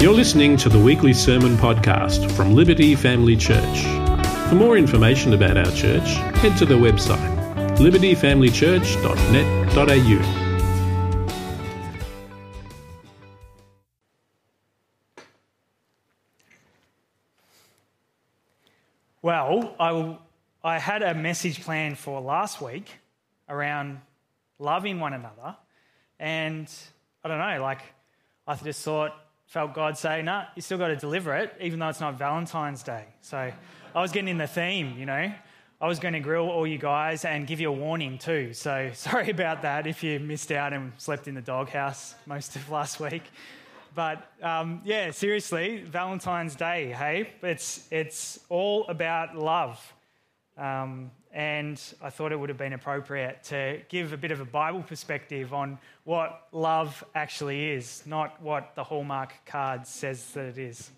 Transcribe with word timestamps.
You're 0.00 0.14
listening 0.14 0.56
to 0.56 0.68
the 0.70 0.78
weekly 0.78 1.12
sermon 1.12 1.56
podcast 1.56 2.32
from 2.32 2.54
Liberty 2.54 2.94
Family 2.94 3.36
Church. 3.36 3.82
For 4.48 4.54
more 4.54 4.78
information 4.78 5.34
about 5.34 5.58
our 5.58 5.70
church, 5.72 6.08
head 6.38 6.56
to 6.56 6.64
the 6.64 6.74
website 6.74 7.18
libertyfamilychurch.net.au. 7.76 10.46
Well, 19.20 19.76
I, 19.78 20.16
I 20.64 20.78
had 20.78 21.02
a 21.02 21.14
message 21.14 21.62
planned 21.62 21.98
for 21.98 22.22
last 22.22 22.62
week 22.62 22.88
around 23.50 24.00
loving 24.58 24.98
one 24.98 25.12
another. 25.12 25.56
And 26.18 26.72
I 27.22 27.28
don't 27.28 27.38
know, 27.38 27.60
like, 27.60 27.82
I 28.46 28.54
just 28.54 28.82
thought, 28.82 29.14
felt 29.50 29.74
God 29.74 29.98
say, 29.98 30.22
nah, 30.22 30.44
you 30.54 30.62
still 30.62 30.78
got 30.78 30.88
to 30.88 30.96
deliver 30.96 31.34
it, 31.34 31.52
even 31.60 31.80
though 31.80 31.88
it's 31.88 31.98
not 31.98 32.16
Valentine's 32.16 32.84
Day. 32.84 33.06
So 33.20 33.36
I 33.96 34.00
was 34.00 34.12
getting 34.12 34.28
in 34.28 34.38
the 34.38 34.46
theme, 34.46 34.96
you 34.96 35.06
know. 35.06 35.32
I 35.80 35.88
was 35.88 35.98
going 35.98 36.14
to 36.14 36.20
grill 36.20 36.48
all 36.48 36.64
you 36.68 36.78
guys 36.78 37.24
and 37.24 37.48
give 37.48 37.58
you 37.58 37.68
a 37.68 37.72
warning 37.72 38.16
too. 38.16 38.54
So 38.54 38.90
sorry 38.94 39.28
about 39.30 39.62
that 39.62 39.88
if 39.88 40.04
you 40.04 40.20
missed 40.20 40.52
out 40.52 40.72
and 40.72 40.92
slept 40.98 41.26
in 41.26 41.34
the 41.34 41.40
doghouse 41.40 42.14
most 42.26 42.54
of 42.54 42.70
last 42.70 43.00
week. 43.00 43.24
But 43.92 44.24
um, 44.40 44.82
yeah, 44.84 45.10
seriously, 45.10 45.82
Valentine's 45.82 46.54
Day, 46.54 46.92
hey? 46.92 47.30
It's, 47.42 47.88
it's 47.90 48.38
all 48.50 48.86
about 48.86 49.36
love. 49.36 49.94
Um, 50.56 51.10
and 51.32 51.80
I 52.02 52.10
thought 52.10 52.32
it 52.32 52.40
would 52.40 52.48
have 52.48 52.58
been 52.58 52.72
appropriate 52.72 53.44
to 53.44 53.80
give 53.88 54.12
a 54.12 54.16
bit 54.16 54.32
of 54.32 54.40
a 54.40 54.44
Bible 54.44 54.82
perspective 54.82 55.54
on 55.54 55.78
what 56.04 56.48
love 56.50 57.04
actually 57.14 57.70
is, 57.70 58.02
not 58.04 58.42
what 58.42 58.74
the 58.74 58.82
Hallmark 58.82 59.32
card 59.46 59.86
says 59.86 60.24
that 60.32 60.46
it 60.46 60.58
is. 60.58 60.90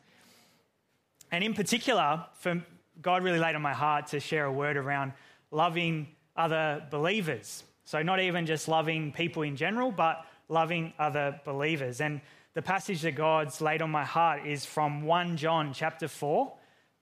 And 1.31 1.45
in 1.45 1.53
particular, 1.53 2.25
for 2.35 2.63
God 3.01 3.23
really 3.23 3.39
laid 3.39 3.55
on 3.55 3.63
my 3.63 3.75
heart 3.75 4.09
to 4.09 4.21
share 4.21 4.47
a 4.47 4.53
word 4.53 4.77
around 4.77 5.13
loving 5.51 6.09
other 6.37 6.83
believers. 6.91 7.65
So, 7.85 8.03
not 8.03 8.21
even 8.21 8.47
just 8.47 8.69
loving 8.69 9.13
people 9.13 9.43
in 9.43 9.57
general, 9.57 9.91
but 9.91 10.25
loving 10.49 10.93
other 10.99 11.41
believers. 11.45 12.01
And 12.01 12.21
the 12.55 12.63
passage 12.63 13.03
that 13.03 13.13
God's 13.13 13.61
laid 13.61 13.83
on 13.83 13.91
my 13.91 14.05
heart 14.05 14.47
is 14.47 14.65
from 14.65 15.03
1 15.03 15.37
John 15.37 15.73
chapter 15.73 16.09
4, 16.09 16.53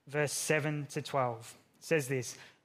verse 0.06 0.32
7 0.32 0.86
to 0.91 1.02
12. 1.02 1.54
It 1.78 1.84
says 1.84 2.08
this 2.08 2.36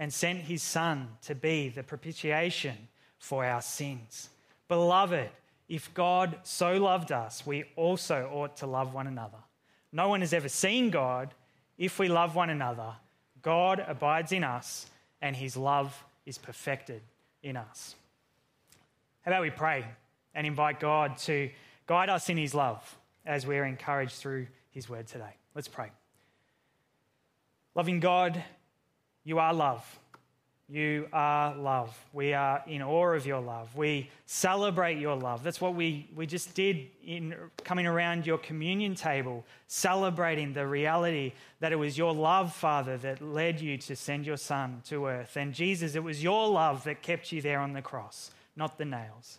and 0.00 0.10
sent 0.10 0.40
his 0.40 0.62
Son 0.62 1.08
to 1.20 1.34
be 1.34 1.68
the 1.68 1.82
propitiation 1.82 2.88
for 3.18 3.44
our 3.44 3.60
sins. 3.60 4.30
Beloved, 4.66 5.28
if 5.68 5.92
God 5.92 6.38
so 6.42 6.78
loved 6.78 7.12
us, 7.12 7.46
we 7.46 7.64
also 7.76 8.28
ought 8.32 8.56
to 8.56 8.66
love 8.66 8.94
one 8.94 9.06
another. 9.06 9.36
No 9.92 10.08
one 10.08 10.22
has 10.22 10.32
ever 10.32 10.48
seen 10.48 10.88
God. 10.88 11.34
If 11.76 11.98
we 11.98 12.08
love 12.08 12.34
one 12.34 12.48
another, 12.48 12.94
God 13.42 13.84
abides 13.86 14.32
in 14.32 14.42
us, 14.42 14.86
and 15.20 15.36
his 15.36 15.54
love 15.54 16.02
is 16.24 16.38
perfected 16.38 17.02
in 17.42 17.58
us. 17.58 17.94
How 19.22 19.32
about 19.32 19.42
we 19.42 19.50
pray 19.50 19.84
and 20.34 20.46
invite 20.46 20.80
God 20.80 21.18
to 21.18 21.50
guide 21.86 22.08
us 22.08 22.30
in 22.30 22.38
his 22.38 22.54
love 22.54 22.96
as 23.26 23.46
we're 23.46 23.66
encouraged 23.66 24.14
through 24.14 24.46
his 24.70 24.88
word 24.88 25.06
today? 25.06 25.36
Let's 25.54 25.68
pray. 25.68 25.90
Loving 27.74 28.00
God, 28.00 28.42
you 29.24 29.38
are 29.38 29.52
love. 29.52 29.98
You 30.70 31.08
are 31.12 31.56
love. 31.56 31.98
We 32.12 32.32
are 32.32 32.62
in 32.68 32.80
awe 32.80 33.14
of 33.14 33.26
your 33.26 33.40
love. 33.40 33.74
We 33.74 34.08
celebrate 34.26 34.98
your 34.98 35.16
love. 35.16 35.42
That's 35.42 35.60
what 35.60 35.74
we, 35.74 36.08
we 36.14 36.26
just 36.26 36.54
did 36.54 36.86
in 37.04 37.34
coming 37.64 37.88
around 37.88 38.24
your 38.24 38.38
communion 38.38 38.94
table, 38.94 39.44
celebrating 39.66 40.52
the 40.52 40.64
reality 40.64 41.32
that 41.58 41.72
it 41.72 41.76
was 41.76 41.98
your 41.98 42.14
love, 42.14 42.54
Father, 42.54 42.96
that 42.98 43.20
led 43.20 43.60
you 43.60 43.78
to 43.78 43.96
send 43.96 44.26
your 44.26 44.36
Son 44.36 44.80
to 44.84 45.06
earth. 45.06 45.36
And 45.36 45.52
Jesus, 45.52 45.96
it 45.96 46.04
was 46.04 46.22
your 46.22 46.48
love 46.48 46.84
that 46.84 47.02
kept 47.02 47.32
you 47.32 47.42
there 47.42 47.58
on 47.58 47.72
the 47.72 47.82
cross, 47.82 48.30
not 48.54 48.78
the 48.78 48.84
nails. 48.84 49.38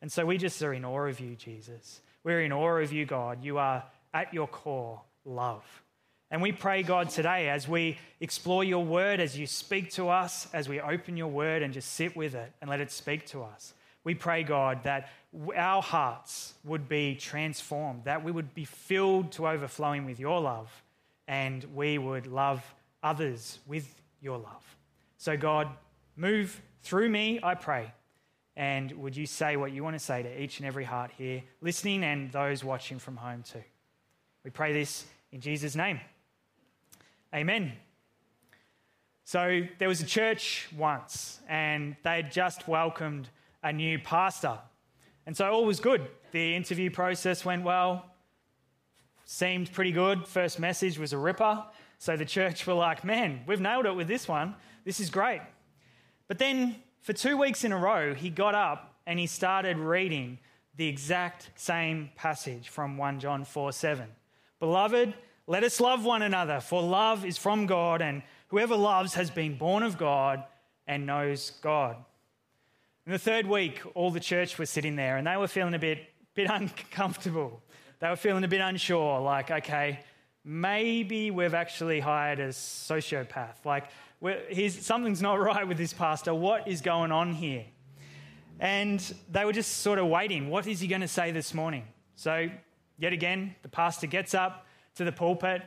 And 0.00 0.10
so 0.10 0.26
we 0.26 0.36
just 0.36 0.60
are 0.62 0.74
in 0.74 0.84
awe 0.84 1.06
of 1.06 1.20
you, 1.20 1.36
Jesus. 1.36 2.00
We're 2.24 2.42
in 2.42 2.52
awe 2.52 2.78
of 2.78 2.92
you, 2.92 3.06
God. 3.06 3.44
You 3.44 3.58
are 3.58 3.84
at 4.12 4.34
your 4.34 4.48
core 4.48 5.00
love. 5.24 5.81
And 6.32 6.40
we 6.40 6.50
pray, 6.50 6.82
God, 6.82 7.10
today 7.10 7.50
as 7.50 7.68
we 7.68 7.98
explore 8.18 8.64
your 8.64 8.82
word, 8.82 9.20
as 9.20 9.38
you 9.38 9.46
speak 9.46 9.90
to 9.92 10.08
us, 10.08 10.48
as 10.54 10.66
we 10.66 10.80
open 10.80 11.14
your 11.14 11.28
word 11.28 11.62
and 11.62 11.74
just 11.74 11.92
sit 11.92 12.16
with 12.16 12.34
it 12.34 12.50
and 12.62 12.70
let 12.70 12.80
it 12.80 12.90
speak 12.90 13.26
to 13.26 13.42
us. 13.42 13.74
We 14.02 14.14
pray, 14.14 14.42
God, 14.42 14.82
that 14.84 15.10
our 15.54 15.82
hearts 15.82 16.54
would 16.64 16.88
be 16.88 17.16
transformed, 17.16 18.04
that 18.04 18.24
we 18.24 18.32
would 18.32 18.54
be 18.54 18.64
filled 18.64 19.32
to 19.32 19.46
overflowing 19.46 20.06
with 20.06 20.18
your 20.18 20.40
love, 20.40 20.70
and 21.28 21.62
we 21.74 21.98
would 21.98 22.26
love 22.26 22.64
others 23.02 23.58
with 23.66 23.94
your 24.22 24.38
love. 24.38 24.64
So, 25.18 25.36
God, 25.36 25.68
move 26.16 26.62
through 26.82 27.10
me, 27.10 27.40
I 27.42 27.54
pray. 27.54 27.92
And 28.56 28.90
would 28.92 29.16
you 29.16 29.26
say 29.26 29.56
what 29.56 29.72
you 29.72 29.84
want 29.84 29.96
to 29.96 30.04
say 30.04 30.22
to 30.22 30.42
each 30.42 30.60
and 30.60 30.66
every 30.66 30.84
heart 30.84 31.10
here, 31.16 31.42
listening 31.60 32.02
and 32.02 32.32
those 32.32 32.64
watching 32.64 32.98
from 32.98 33.16
home 33.16 33.42
too? 33.42 33.62
We 34.44 34.50
pray 34.50 34.72
this 34.72 35.04
in 35.30 35.42
Jesus' 35.42 35.76
name. 35.76 36.00
Amen. 37.34 37.72
So 39.24 39.62
there 39.78 39.88
was 39.88 40.02
a 40.02 40.06
church 40.06 40.68
once, 40.76 41.40
and 41.48 41.96
they'd 42.02 42.30
just 42.30 42.68
welcomed 42.68 43.30
a 43.62 43.72
new 43.72 43.98
pastor. 43.98 44.58
And 45.26 45.36
so 45.36 45.50
all 45.50 45.64
was 45.64 45.80
good. 45.80 46.06
The 46.32 46.54
interview 46.54 46.90
process 46.90 47.44
went 47.44 47.62
well, 47.62 48.04
seemed 49.24 49.72
pretty 49.72 49.92
good. 49.92 50.26
First 50.26 50.58
message 50.58 50.98
was 50.98 51.12
a 51.12 51.18
ripper. 51.18 51.64
So 51.98 52.16
the 52.16 52.24
church 52.24 52.66
were 52.66 52.74
like, 52.74 53.04
man, 53.04 53.42
we've 53.46 53.60
nailed 53.60 53.86
it 53.86 53.94
with 53.94 54.08
this 54.08 54.26
one. 54.26 54.54
This 54.84 55.00
is 55.00 55.08
great. 55.08 55.40
But 56.28 56.38
then 56.38 56.76
for 57.00 57.12
two 57.12 57.36
weeks 57.36 57.64
in 57.64 57.72
a 57.72 57.78
row, 57.78 58.12
he 58.14 58.28
got 58.28 58.54
up 58.54 58.96
and 59.06 59.18
he 59.18 59.26
started 59.26 59.78
reading 59.78 60.38
the 60.76 60.88
exact 60.88 61.50
same 61.54 62.10
passage 62.16 62.68
from 62.68 62.98
1 62.98 63.20
John 63.20 63.44
4 63.44 63.72
7. 63.72 64.06
Beloved, 64.58 65.14
let 65.52 65.64
us 65.64 65.80
love 65.80 66.02
one 66.02 66.22
another, 66.22 66.60
for 66.60 66.80
love 66.80 67.26
is 67.26 67.36
from 67.36 67.66
God, 67.66 68.00
and 68.00 68.22
whoever 68.48 68.74
loves 68.74 69.12
has 69.12 69.28
been 69.28 69.58
born 69.58 69.82
of 69.82 69.98
God 69.98 70.42
and 70.86 71.04
knows 71.04 71.50
God. 71.60 71.94
In 73.04 73.12
the 73.12 73.18
third 73.18 73.46
week, 73.46 73.82
all 73.94 74.10
the 74.10 74.18
church 74.18 74.56
was 74.56 74.70
sitting 74.70 74.96
there 74.96 75.18
and 75.18 75.26
they 75.26 75.36
were 75.36 75.46
feeling 75.46 75.74
a 75.74 75.78
bit, 75.78 76.06
bit 76.32 76.48
uncomfortable. 76.50 77.60
They 77.98 78.08
were 78.08 78.16
feeling 78.16 78.44
a 78.44 78.48
bit 78.48 78.62
unsure, 78.62 79.20
like, 79.20 79.50
okay, 79.50 80.00
maybe 80.42 81.30
we've 81.30 81.52
actually 81.52 82.00
hired 82.00 82.40
a 82.40 82.48
sociopath. 82.48 83.66
Like, 83.66 83.90
something's 84.80 85.20
not 85.20 85.34
right 85.38 85.68
with 85.68 85.76
this 85.76 85.92
pastor. 85.92 86.32
What 86.32 86.66
is 86.66 86.80
going 86.80 87.12
on 87.12 87.34
here? 87.34 87.66
And 88.58 89.00
they 89.30 89.44
were 89.44 89.52
just 89.52 89.80
sort 89.82 89.98
of 89.98 90.06
waiting. 90.06 90.48
What 90.48 90.66
is 90.66 90.80
he 90.80 90.88
going 90.88 91.02
to 91.02 91.08
say 91.08 91.30
this 91.30 91.52
morning? 91.52 91.84
So, 92.16 92.48
yet 92.96 93.12
again, 93.12 93.54
the 93.60 93.68
pastor 93.68 94.06
gets 94.06 94.32
up 94.32 94.64
to 94.96 95.04
the 95.04 95.12
pulpit. 95.12 95.62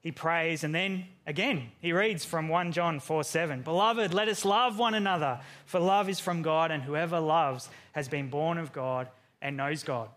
He 0.00 0.12
prays, 0.12 0.62
and 0.62 0.74
then 0.74 1.06
again, 1.26 1.70
he 1.80 1.92
reads 1.92 2.24
from 2.24 2.48
1 2.48 2.72
John 2.72 3.00
4 3.00 3.24
7. 3.24 3.62
Beloved, 3.62 4.14
let 4.14 4.28
us 4.28 4.44
love 4.44 4.78
one 4.78 4.94
another, 4.94 5.40
for 5.66 5.80
love 5.80 6.08
is 6.08 6.20
from 6.20 6.42
God, 6.42 6.70
and 6.70 6.82
whoever 6.82 7.18
loves 7.18 7.68
has 7.92 8.08
been 8.08 8.28
born 8.28 8.58
of 8.58 8.72
God 8.72 9.08
and 9.42 9.56
knows 9.56 9.82
God. 9.82 10.08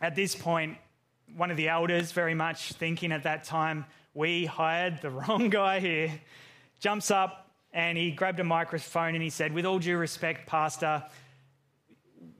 At 0.00 0.14
this 0.14 0.34
point, 0.34 0.76
one 1.36 1.50
of 1.50 1.56
the 1.56 1.68
elders, 1.68 2.12
very 2.12 2.34
much 2.34 2.72
thinking 2.72 3.12
at 3.12 3.22
that 3.22 3.44
time, 3.44 3.86
we 4.14 4.46
hired 4.46 5.00
the 5.00 5.10
wrong 5.10 5.48
guy 5.48 5.80
here, 5.80 6.20
jumps 6.80 7.10
up 7.10 7.50
and 7.72 7.96
he 7.96 8.10
grabbed 8.10 8.40
a 8.40 8.44
microphone 8.44 9.14
and 9.14 9.22
he 9.22 9.30
said, 9.30 9.52
With 9.52 9.64
all 9.64 9.78
due 9.78 9.96
respect, 9.96 10.46
Pastor, 10.46 11.04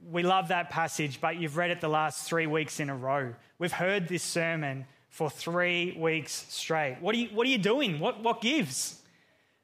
we 0.09 0.23
love 0.23 0.49
that 0.49 0.69
passage, 0.69 1.21
but 1.21 1.37
you've 1.37 1.57
read 1.57 1.71
it 1.71 1.79
the 1.79 1.87
last 1.87 2.27
three 2.27 2.47
weeks 2.47 2.79
in 2.79 2.89
a 2.89 2.95
row. 2.95 3.33
We've 3.59 3.71
heard 3.71 4.07
this 4.07 4.23
sermon 4.23 4.85
for 5.11 5.29
three 5.29 5.95
weeks 5.99 6.45
straight. 6.49 6.97
What 7.01 7.13
are 7.13 7.19
you, 7.19 7.27
what 7.27 7.45
are 7.45 7.49
you 7.49 7.57
doing? 7.57 7.99
What, 7.99 8.23
what 8.23 8.41
gives? 8.41 9.01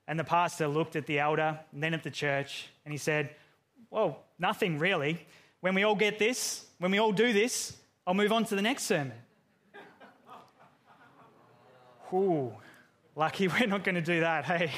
And 0.08 0.20
the 0.20 0.24
pastor 0.24 0.68
looked 0.68 0.96
at 0.96 1.08
the 1.08 1.20
elder 1.20 1.60
and 1.72 1.82
then 1.82 1.94
at 1.94 2.04
the 2.04 2.12
church 2.12 2.68
and 2.86 2.92
he 2.92 2.98
said, 2.98 3.32
Well, 3.90 4.20
nothing 4.38 4.78
really. 4.78 5.26
When 5.62 5.74
we 5.74 5.84
all 5.84 5.96
get 5.96 6.20
this, 6.20 6.66
when 6.78 6.92
we 6.92 7.00
all 7.00 7.12
do 7.12 7.34
this, 7.34 7.76
I'll 8.06 8.14
move 8.14 8.32
on 8.32 8.46
to 8.46 8.56
the 8.56 8.62
next 8.62 8.84
sermon. 8.84 9.14
Ooh, 12.14 12.54
Lucky 13.16 13.48
we're 13.60 13.68
not 13.68 13.84
going 13.84 13.96
to 13.96 14.02
do 14.02 14.20
that, 14.20 14.46
hey? 14.46 14.72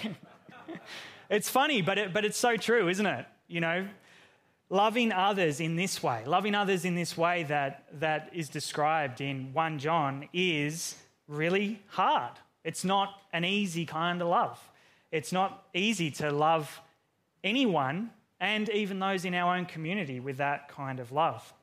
it's 1.29 1.49
funny, 1.49 1.81
but, 1.81 1.97
it, 1.97 2.13
but 2.13 2.25
it's 2.25 2.37
so 2.37 2.57
true, 2.57 2.87
isn't 2.89 3.05
it? 3.05 3.25
You 3.47 3.61
know, 3.61 3.87
loving 4.69 5.11
others 5.11 5.59
in 5.59 5.75
this 5.75 6.01
way, 6.03 6.23
loving 6.25 6.55
others 6.55 6.85
in 6.85 6.95
this 6.95 7.17
way 7.17 7.43
that, 7.43 7.85
that 7.99 8.29
is 8.33 8.49
described 8.49 9.19
in 9.21 9.51
1 9.53 9.79
John 9.79 10.29
is 10.31 10.95
really 11.27 11.81
hard. 11.87 12.33
It's 12.63 12.83
not 12.83 13.21
an 13.33 13.45
easy 13.45 13.85
kind 13.85 14.21
of 14.21 14.27
love. 14.27 14.59
It's 15.11 15.31
not 15.31 15.65
easy 15.73 16.11
to 16.11 16.31
love 16.31 16.81
anyone 17.43 18.11
and 18.39 18.69
even 18.69 18.99
those 18.99 19.25
in 19.25 19.33
our 19.33 19.55
own 19.55 19.65
community 19.65 20.19
with 20.19 20.37
that 20.37 20.69
kind 20.69 20.99
of 20.99 21.11
love. 21.11 21.53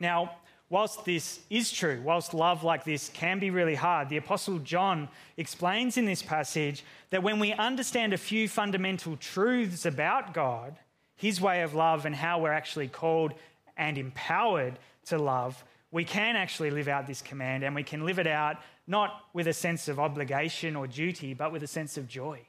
Now, 0.00 0.36
whilst 0.70 1.04
this 1.04 1.40
is 1.50 1.72
true, 1.72 2.00
whilst 2.04 2.34
love 2.34 2.62
like 2.62 2.84
this 2.84 3.08
can 3.08 3.38
be 3.38 3.50
really 3.50 3.74
hard, 3.74 4.08
the 4.08 4.16
Apostle 4.16 4.58
John 4.60 5.08
explains 5.36 5.96
in 5.96 6.04
this 6.04 6.22
passage 6.22 6.84
that 7.10 7.22
when 7.22 7.40
we 7.40 7.52
understand 7.52 8.12
a 8.12 8.18
few 8.18 8.48
fundamental 8.48 9.16
truths 9.16 9.84
about 9.86 10.32
God, 10.32 10.78
his 11.18 11.40
way 11.40 11.62
of 11.62 11.74
love, 11.74 12.06
and 12.06 12.14
how 12.14 12.40
we're 12.40 12.52
actually 12.52 12.88
called 12.88 13.34
and 13.76 13.98
empowered 13.98 14.78
to 15.06 15.18
love, 15.18 15.62
we 15.90 16.04
can 16.04 16.36
actually 16.36 16.70
live 16.70 16.88
out 16.88 17.06
this 17.06 17.20
command 17.22 17.64
and 17.64 17.74
we 17.74 17.82
can 17.82 18.04
live 18.04 18.18
it 18.18 18.26
out 18.26 18.56
not 18.86 19.24
with 19.34 19.46
a 19.46 19.52
sense 19.52 19.86
of 19.88 20.00
obligation 20.00 20.74
or 20.74 20.86
duty, 20.86 21.34
but 21.34 21.52
with 21.52 21.62
a 21.62 21.66
sense 21.66 21.98
of 21.98 22.08
joy, 22.08 22.40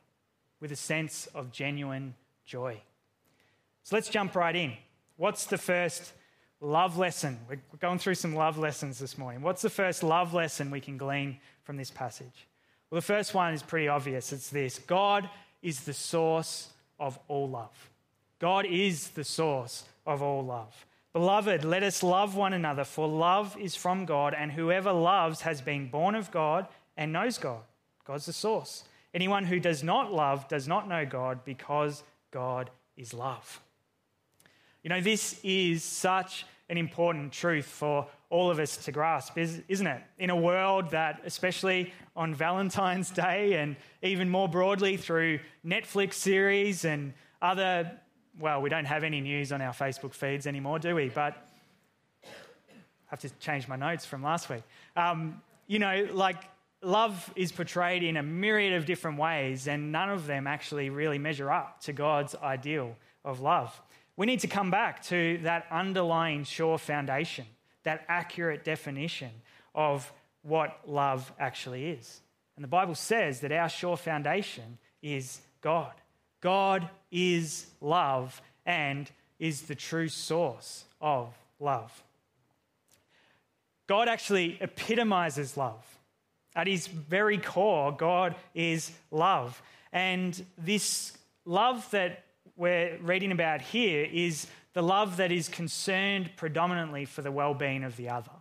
with 0.62 0.71
a 0.71 0.75
sense 0.75 1.27
of 1.36 1.51
genuine 1.51 2.16
joy. 2.45 2.81
So 3.83 3.95
let's 3.95 4.07
jump 4.07 4.36
right 4.36 4.56
in. 4.56 4.74
What's 5.18 5.45
the 5.45 5.57
first 5.57 6.13
love 6.62 6.98
lesson? 6.98 7.39
We're 7.50 7.60
going 7.80 8.00
through 8.00 8.16
some 8.16 8.36
love 8.36 8.57
lessons 8.57 9.00
this 9.00 9.18
morning. 9.18 9.42
What's 9.42 9.62
the 9.62 9.69
first 9.69 10.01
love 10.01 10.33
lesson 10.33 10.71
we 10.71 10.80
can 10.80 10.98
glean 10.98 11.39
from 11.63 11.75
this 11.75 11.92
passage? 11.92 12.48
Well, 12.89 12.98
the 12.98 13.06
first 13.06 13.33
one 13.33 13.54
is 13.54 13.62
pretty 13.62 13.89
obvious. 13.89 14.31
It's 14.31 14.50
this 14.50 14.80
God 14.80 15.30
is 15.62 15.81
the 15.81 15.94
source 15.94 16.69
of 17.00 17.19
all 17.27 17.50
love. 17.50 17.89
God 18.39 18.65
is 18.65 19.09
the 19.09 19.24
source 19.24 19.83
of 20.06 20.21
all 20.21 20.44
love. 20.44 20.86
Beloved, 21.13 21.65
let 21.65 21.83
us 21.83 22.03
love 22.03 22.36
one 22.36 22.53
another, 22.53 22.83
for 22.83 23.07
love 23.07 23.57
is 23.59 23.75
from 23.75 24.06
God, 24.06 24.33
and 24.33 24.51
whoever 24.51 24.91
loves 24.91 25.41
has 25.41 25.62
been 25.62 25.89
born 25.89 26.15
of 26.15 26.31
God 26.31 26.68
and 26.95 27.12
knows 27.12 27.38
God. 27.38 27.62
God's 28.06 28.25
the 28.25 28.33
source. 28.33 28.83
Anyone 29.13 29.45
who 29.45 29.59
does 29.59 29.83
not 29.83 30.13
love 30.13 30.47
does 30.47 30.68
not 30.68 30.88
know 30.88 31.06
God 31.06 31.44
because 31.44 32.03
God 32.31 32.69
is 32.95 33.13
love. 33.13 33.59
You 34.83 34.89
know, 34.89 35.01
this 35.01 35.39
is 35.44 35.83
such 35.83 36.45
an 36.69 36.77
important 36.77 37.33
truth 37.33 37.65
for 37.65 38.07
all 38.30 38.51
of 38.51 38.59
us 38.59 38.77
to 38.77 38.92
grasp, 38.92 39.38
isn't 39.38 39.88
it? 39.88 40.01
In 40.19 40.30
a 40.30 40.35
world 40.35 40.92
that, 40.92 41.21
especially 41.25 41.92
on 42.15 42.35
Valentine's 42.35 43.09
Day 43.09 43.56
and 43.56 43.75
even 44.03 44.30
more 44.30 44.47
broadly 44.47 44.95
through 44.95 45.39
Netflix 45.65 46.13
series 46.13 46.85
and 46.85 47.13
other, 47.42 47.92
well, 48.39 48.62
we 48.62 48.69
don't 48.69 48.86
have 48.86 49.03
any 49.03 49.21
news 49.21 49.51
on 49.51 49.62
our 49.62 49.74
Facebook 49.74 50.13
feeds 50.13 50.47
anymore, 50.47 50.80
do 50.80 50.95
we? 50.95 51.09
But 51.09 51.36
I 52.24 52.27
have 53.07 53.19
to 53.21 53.30
change 53.39 53.68
my 53.68 53.75
notes 53.75 54.06
from 54.06 54.24
last 54.24 54.50
week. 54.50 54.63
Um, 54.95 55.41
you 55.68 55.80
know, 55.80 56.07
like 56.12 56.38
love 56.81 57.31
is 57.36 57.51
portrayed 57.51 58.03
in 58.03 58.18
a 58.18 58.24
myriad 58.24 58.74
of 58.74 58.86
different 58.86 59.18
ways, 59.18 59.68
and 59.68 59.91
none 59.91 60.09
of 60.09 60.25
them 60.25 60.47
actually 60.47 60.89
really 60.89 61.18
measure 61.18 61.51
up 61.51 61.81
to 61.81 61.94
God's 61.94 62.36
ideal 62.36 62.95
of 63.25 63.41
love. 63.41 63.80
We 64.15 64.25
need 64.25 64.39
to 64.42 64.47
come 64.47 64.71
back 64.71 65.03
to 65.06 65.39
that 65.44 65.65
underlying 65.71 66.44
sure 66.44 66.77
foundation, 66.77 67.45
that 67.83 68.06
accurate 68.07 68.63
definition 68.63 69.31
of 69.75 70.12
what 70.44 70.80
love 70.85 71.31
actually 71.39 71.88
is. 71.88 72.21
And 72.56 72.63
the 72.63 72.69
Bible 72.69 72.95
says 72.95 73.42
that 73.42 73.51
our 73.51 73.69
sure 73.69 73.97
foundation 73.97 74.77
is 75.01 75.42
God. 75.62 75.94
God 76.41 76.89
is 77.12 77.68
love 77.81 78.41
and 78.65 79.09
is 79.39 79.63
the 79.63 79.75
true 79.75 80.09
source 80.09 80.86
of 81.01 81.33
love. 81.59 82.03
God 83.88 84.07
actually 84.07 84.57
epitomizes 84.62 85.57
love. 85.57 85.83
At 86.56 86.68
his 86.68 86.88
very 86.88 87.38
core, 87.38 87.91
God 87.91 88.36
is 88.53 88.91
love. 89.12 89.62
And 89.91 90.45
this 90.57 91.18
love 91.45 91.89
that 91.91 92.24
we're 92.56 92.97
reading 93.01 93.31
about 93.31 93.62
here 93.62 94.07
is 94.12 94.47
the 94.74 94.83
love 94.83 95.18
that 95.18 95.31
is 95.31 95.47
concerned 95.47 96.30
predominantly 96.35 97.06
for 97.06 97.21
the 97.21 97.31
well 97.31 97.53
being 97.53 97.83
of 97.83 97.97
the 97.97 98.09
other. 98.09 98.31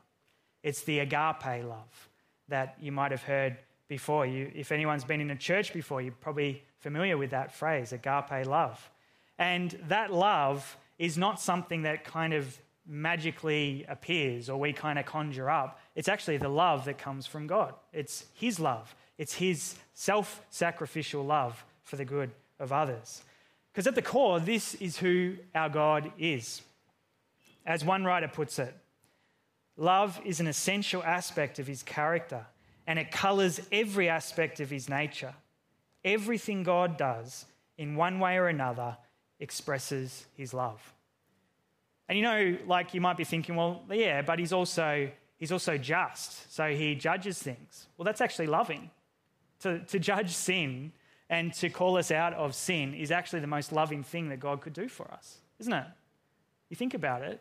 It's 0.62 0.82
the 0.82 0.98
agape 0.98 1.64
love 1.64 2.08
that 2.48 2.76
you 2.80 2.92
might 2.92 3.12
have 3.12 3.22
heard 3.22 3.56
before. 3.88 4.26
You, 4.26 4.50
if 4.54 4.72
anyone's 4.72 5.04
been 5.04 5.20
in 5.20 5.30
a 5.30 5.36
church 5.36 5.72
before, 5.72 6.02
you're 6.02 6.12
probably 6.12 6.62
familiar 6.78 7.16
with 7.16 7.30
that 7.30 7.52
phrase, 7.52 7.92
agape 7.92 8.46
love. 8.46 8.90
And 9.38 9.78
that 9.88 10.12
love 10.12 10.76
is 10.98 11.16
not 11.16 11.40
something 11.40 11.82
that 11.82 12.04
kind 12.04 12.34
of 12.34 12.58
magically 12.86 13.84
appears 13.88 14.48
or 14.48 14.58
we 14.58 14.72
kind 14.72 14.98
of 14.98 15.04
conjure 15.04 15.50
up. 15.50 15.78
It's 15.94 16.08
actually 16.08 16.38
the 16.38 16.48
love 16.48 16.86
that 16.86 16.98
comes 16.98 17.26
from 17.26 17.46
God. 17.46 17.74
It's 17.92 18.24
His 18.34 18.58
love, 18.58 18.94
it's 19.18 19.34
His 19.34 19.76
self 19.94 20.42
sacrificial 20.50 21.24
love 21.24 21.64
for 21.84 21.96
the 21.96 22.04
good 22.04 22.30
of 22.58 22.72
others. 22.72 23.22
Because 23.72 23.86
at 23.86 23.94
the 23.94 24.02
core, 24.02 24.40
this 24.40 24.74
is 24.76 24.96
who 24.96 25.36
our 25.54 25.68
God 25.68 26.10
is. 26.18 26.62
As 27.64 27.84
one 27.84 28.04
writer 28.04 28.28
puts 28.28 28.58
it, 28.58 28.74
love 29.76 30.20
is 30.24 30.40
an 30.40 30.46
essential 30.46 31.02
aspect 31.04 31.58
of 31.58 31.66
His 31.66 31.82
character 31.82 32.46
and 32.86 32.98
it 32.98 33.10
colors 33.10 33.60
every 33.70 34.08
aspect 34.08 34.60
of 34.60 34.70
His 34.70 34.88
nature. 34.88 35.34
Everything 36.04 36.62
God 36.62 36.96
does, 36.96 37.46
in 37.76 37.96
one 37.96 38.18
way 38.18 38.36
or 38.36 38.48
another, 38.48 38.96
expresses 39.40 40.26
His 40.34 40.54
love. 40.54 40.94
And 42.08 42.16
you 42.16 42.24
know, 42.24 42.56
like 42.66 42.94
you 42.94 43.00
might 43.00 43.16
be 43.16 43.24
thinking, 43.24 43.54
well, 43.54 43.82
yeah, 43.90 44.22
but 44.22 44.38
he's 44.38 44.52
also 44.52 45.10
he's 45.36 45.52
also 45.52 45.76
just, 45.76 46.52
so 46.52 46.70
he 46.70 46.94
judges 46.94 47.40
things. 47.40 47.86
Well, 47.96 48.04
that's 48.04 48.20
actually 48.20 48.46
loving. 48.46 48.90
To, 49.60 49.80
to 49.80 49.98
judge 49.98 50.30
sin 50.30 50.92
and 51.28 51.52
to 51.54 51.68
call 51.68 51.96
us 51.96 52.10
out 52.10 52.32
of 52.34 52.54
sin 52.54 52.94
is 52.94 53.10
actually 53.10 53.40
the 53.40 53.48
most 53.48 53.72
loving 53.72 54.02
thing 54.02 54.28
that 54.28 54.40
God 54.40 54.60
could 54.60 54.72
do 54.72 54.88
for 54.88 55.10
us, 55.12 55.38
isn't 55.58 55.72
it? 55.72 55.86
You 56.70 56.76
think 56.76 56.94
about 56.94 57.22
it. 57.22 57.40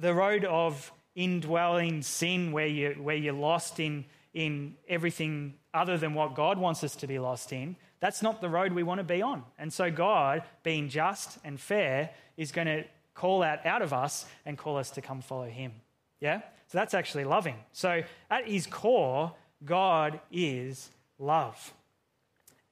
The 0.00 0.14
road 0.14 0.44
of 0.44 0.90
indwelling 1.14 2.02
sin, 2.02 2.50
where, 2.50 2.66
you, 2.66 2.96
where 3.00 3.16
you're 3.16 3.34
lost 3.34 3.78
in, 3.78 4.04
in 4.34 4.74
everything 4.88 5.54
other 5.72 5.96
than 5.96 6.12
what 6.12 6.34
God 6.34 6.58
wants 6.58 6.84
us 6.84 6.94
to 6.96 7.06
be 7.06 7.18
lost 7.18 7.52
in, 7.52 7.76
that's 8.00 8.20
not 8.20 8.40
the 8.40 8.48
road 8.50 8.72
we 8.72 8.82
want 8.82 8.98
to 8.98 9.04
be 9.04 9.22
on. 9.22 9.44
And 9.58 9.72
so, 9.72 9.90
God, 9.90 10.42
being 10.62 10.88
just 10.88 11.38
and 11.44 11.58
fair, 11.58 12.10
is 12.36 12.52
going 12.52 12.66
to 12.66 12.84
call 13.14 13.42
out 13.42 13.64
out 13.64 13.80
of 13.80 13.92
us 13.92 14.26
and 14.44 14.58
call 14.58 14.76
us 14.76 14.90
to 14.90 15.00
come 15.00 15.22
follow 15.22 15.48
him. 15.48 15.72
Yeah? 16.20 16.40
So 16.66 16.78
that's 16.78 16.94
actually 16.94 17.24
loving. 17.24 17.56
So 17.72 18.02
at 18.30 18.48
his 18.48 18.66
core, 18.66 19.32
God 19.64 20.20
is 20.32 20.90
love. 21.18 21.72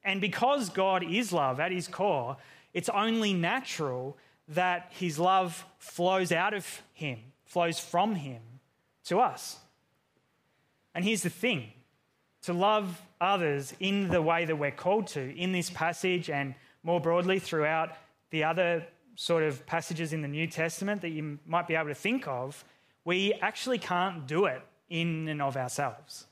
And 0.05 0.21
because 0.21 0.69
God 0.69 1.05
is 1.05 1.33
love 1.33 1.61
at 1.61 1.71
his 1.71 1.87
core, 1.87 2.37
it's 2.75 2.89
only 2.89 3.33
natural 3.33 4.17
that 4.49 4.89
his 4.91 5.19
love 5.19 5.65
flows 5.79 6.33
out 6.33 6.55
of 6.55 6.83
him, 6.93 7.19
flows 7.45 7.79
from 7.79 8.17
him 8.17 8.43
to 9.05 9.21
us. 9.21 9.59
And 10.95 11.05
here's 11.05 11.23
the 11.23 11.31
thing 11.31 11.73
to 12.43 12.53
love 12.53 13.01
others 13.21 13.73
in 13.79 14.09
the 14.09 14.21
way 14.21 14.45
that 14.45 14.57
we're 14.57 14.71
called 14.71 15.07
to 15.09 15.37
in 15.37 15.53
this 15.53 15.71
passage 15.71 16.29
and 16.29 16.55
more 16.83 17.01
broadly 17.01 17.39
throughout 17.39 17.97
the 18.31 18.45
other 18.45 18.85
sort 19.15 19.45
of 19.45 19.65
passages 19.67 20.13
in 20.13 20.23
the 20.23 20.29
New 20.29 20.47
Testament 20.47 21.03
that 21.03 21.11
you 21.11 21.39
might 21.47 21.69
be 21.69 21.75
able 21.75 21.89
to 21.89 21.95
think 21.95 22.27
of, 22.27 22.65
we 23.05 23.35
actually 23.35 23.79
can't 23.79 24.27
do 24.27 24.47
it 24.47 24.63
in 24.89 25.29
and 25.29 25.41
of 25.41 25.57
ourselves. 25.57 26.27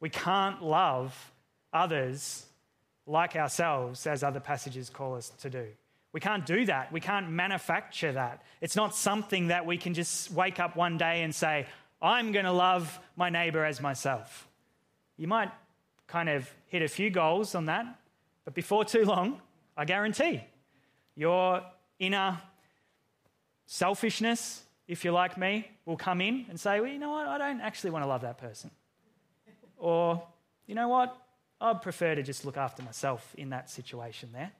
We 0.00 0.08
can't 0.08 0.62
love 0.62 1.32
others 1.72 2.46
like 3.06 3.36
ourselves, 3.36 4.06
as 4.06 4.22
other 4.22 4.40
passages 4.40 4.90
call 4.90 5.14
us 5.14 5.30
to 5.40 5.50
do. 5.50 5.66
We 6.12 6.20
can't 6.20 6.46
do 6.46 6.64
that. 6.66 6.92
We 6.92 7.00
can't 7.00 7.30
manufacture 7.30 8.12
that. 8.12 8.42
It's 8.60 8.74
not 8.74 8.94
something 8.96 9.48
that 9.48 9.66
we 9.66 9.76
can 9.76 9.94
just 9.94 10.30
wake 10.32 10.58
up 10.58 10.74
one 10.74 10.96
day 10.96 11.22
and 11.22 11.34
say, 11.34 11.66
I'm 12.00 12.32
going 12.32 12.44
to 12.44 12.52
love 12.52 12.98
my 13.16 13.30
neighbor 13.30 13.64
as 13.64 13.80
myself. 13.80 14.48
You 15.16 15.28
might 15.28 15.50
kind 16.06 16.28
of 16.28 16.48
hit 16.68 16.82
a 16.82 16.88
few 16.88 17.10
goals 17.10 17.54
on 17.54 17.66
that, 17.66 17.86
but 18.44 18.54
before 18.54 18.84
too 18.84 19.04
long, 19.04 19.40
I 19.76 19.84
guarantee 19.84 20.42
your 21.14 21.62
inner 21.98 22.38
selfishness, 23.66 24.62
if 24.86 25.04
you're 25.04 25.14
like 25.14 25.36
me, 25.36 25.70
will 25.84 25.96
come 25.96 26.20
in 26.20 26.46
and 26.48 26.60
say, 26.60 26.80
well, 26.80 26.90
you 26.90 26.98
know 26.98 27.10
what, 27.10 27.26
I 27.26 27.38
don't 27.38 27.60
actually 27.60 27.90
want 27.90 28.04
to 28.04 28.08
love 28.08 28.20
that 28.22 28.38
person. 28.38 28.70
Or, 29.78 30.22
you 30.66 30.74
know 30.74 30.88
what, 30.88 31.16
I'd 31.60 31.82
prefer 31.82 32.14
to 32.14 32.22
just 32.22 32.44
look 32.44 32.56
after 32.56 32.82
myself 32.82 33.34
in 33.36 33.50
that 33.50 33.70
situation 33.70 34.30
there. 34.32 34.52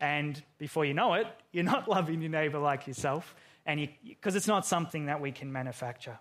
And 0.00 0.42
before 0.58 0.84
you 0.84 0.94
know 0.94 1.14
it, 1.14 1.26
you're 1.52 1.64
not 1.64 1.88
loving 1.88 2.20
your 2.20 2.30
neighbor 2.30 2.58
like 2.58 2.86
yourself, 2.86 3.34
and 3.64 3.88
because 4.04 4.36
it's 4.36 4.46
not 4.46 4.66
something 4.66 5.06
that 5.06 5.20
we 5.20 5.32
can 5.32 5.52
manufacture. 5.52 6.18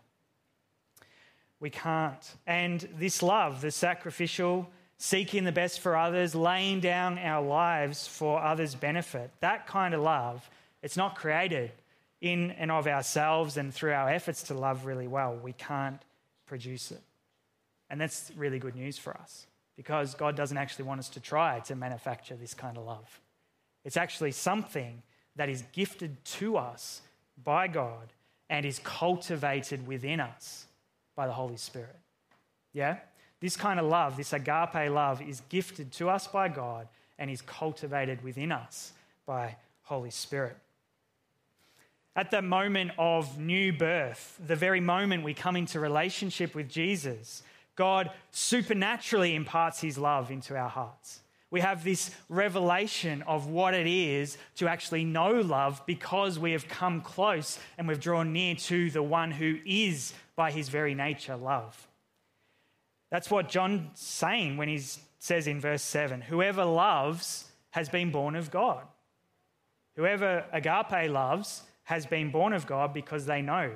We 1.59 1.69
can't. 1.69 2.35
And 2.45 2.87
this 2.97 3.23
love, 3.23 3.61
the 3.61 3.71
sacrificial, 3.71 4.69
seeking 4.97 5.43
the 5.43 5.51
best 5.51 5.79
for 5.79 5.95
others, 5.95 6.35
laying 6.35 6.79
down 6.79 7.17
our 7.17 7.45
lives 7.45 8.07
for 8.07 8.41
others' 8.41 8.75
benefit. 8.75 9.31
That 9.39 9.67
kind 9.67 9.93
of 9.93 10.01
love, 10.01 10.49
it's 10.81 10.97
not 10.97 11.15
created 11.15 11.71
in 12.21 12.51
and 12.51 12.71
of 12.71 12.87
ourselves 12.87 13.57
and 13.57 13.73
through 13.73 13.93
our 13.93 14.09
efforts 14.09 14.43
to 14.43 14.53
love 14.53 14.85
really 14.85 15.07
well. 15.07 15.35
We 15.35 15.53
can't 15.53 16.01
produce 16.45 16.91
it. 16.91 17.01
And 17.89 17.99
that's 17.99 18.31
really 18.35 18.59
good 18.59 18.75
news 18.75 18.97
for 18.97 19.13
us 19.15 19.47
because 19.75 20.15
God 20.15 20.35
doesn't 20.35 20.57
actually 20.57 20.85
want 20.85 20.99
us 20.99 21.09
to 21.09 21.19
try 21.19 21.59
to 21.61 21.75
manufacture 21.75 22.35
this 22.35 22.53
kind 22.53 22.77
of 22.77 22.85
love. 22.85 23.21
It's 23.83 23.97
actually 23.97 24.31
something 24.31 25.03
that 25.35 25.49
is 25.49 25.63
gifted 25.73 26.23
to 26.25 26.57
us 26.57 27.01
by 27.43 27.67
God 27.67 28.13
and 28.49 28.65
is 28.65 28.79
cultivated 28.83 29.85
within 29.85 30.19
us 30.19 30.65
by 31.15 31.27
the 31.27 31.33
Holy 31.33 31.57
Spirit. 31.57 31.95
Yeah? 32.73 32.97
This 33.39 33.57
kind 33.57 33.79
of 33.79 33.85
love, 33.85 34.17
this 34.17 34.33
agape 34.33 34.91
love, 34.91 35.21
is 35.21 35.41
gifted 35.49 35.91
to 35.93 36.09
us 36.09 36.27
by 36.27 36.47
God 36.47 36.87
and 37.17 37.29
is 37.29 37.41
cultivated 37.41 38.23
within 38.23 38.51
us 38.51 38.93
by 39.25 39.55
Holy 39.83 40.11
Spirit. 40.11 40.57
At 42.15 42.31
the 42.31 42.41
moment 42.41 42.91
of 42.97 43.37
new 43.37 43.73
birth, 43.73 44.39
the 44.45 44.55
very 44.55 44.79
moment 44.79 45.23
we 45.23 45.33
come 45.33 45.55
into 45.55 45.79
relationship 45.79 46.55
with 46.55 46.69
Jesus, 46.69 47.43
God 47.75 48.09
supernaturally 48.31 49.35
imparts 49.35 49.81
his 49.81 49.97
love 49.97 50.31
into 50.31 50.55
our 50.55 50.69
hearts. 50.69 51.19
We 51.55 51.61
have 51.61 51.85
this 51.85 52.11
revelation 52.27 53.21
of 53.21 53.47
what 53.47 53.73
it 53.73 53.87
is 53.87 54.37
to 54.57 54.67
actually 54.67 55.05
know 55.05 55.39
love 55.39 55.81
because 55.85 56.37
we 56.37 56.51
have 56.51 56.67
come 56.67 56.99
close 56.99 57.57
and 57.77 57.87
we've 57.87 57.97
drawn 57.97 58.33
near 58.33 58.55
to 58.55 58.89
the 58.89 59.01
one 59.01 59.31
who 59.31 59.59
is, 59.65 60.13
by 60.35 60.51
his 60.51 60.67
very 60.67 60.93
nature, 60.93 61.37
love. 61.37 61.87
That's 63.09 63.31
what 63.31 63.47
John's 63.47 63.97
saying 63.97 64.57
when 64.57 64.67
he 64.67 64.81
says 65.19 65.47
in 65.47 65.61
verse 65.61 65.81
7 65.81 66.19
Whoever 66.19 66.65
loves 66.65 67.49
has 67.69 67.87
been 67.87 68.11
born 68.11 68.35
of 68.35 68.51
God. 68.51 68.83
Whoever 69.95 70.43
agape 70.51 71.09
loves 71.09 71.63
has 71.83 72.05
been 72.05 72.31
born 72.31 72.51
of 72.51 72.67
God 72.67 72.93
because 72.93 73.27
they 73.27 73.41
know 73.41 73.71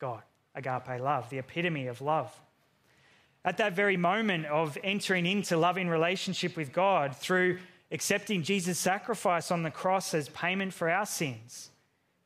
God. 0.00 0.24
Agape 0.52 1.00
love, 1.00 1.30
the 1.30 1.38
epitome 1.38 1.86
of 1.86 2.00
love. 2.00 2.36
At 3.48 3.56
that 3.56 3.72
very 3.72 3.96
moment 3.96 4.44
of 4.44 4.76
entering 4.84 5.24
into 5.24 5.56
loving 5.56 5.88
relationship 5.88 6.54
with 6.54 6.70
God 6.70 7.16
through 7.16 7.60
accepting 7.90 8.42
Jesus' 8.42 8.78
sacrifice 8.78 9.50
on 9.50 9.62
the 9.62 9.70
cross 9.70 10.12
as 10.12 10.28
payment 10.28 10.74
for 10.74 10.90
our 10.90 11.06
sins, 11.06 11.70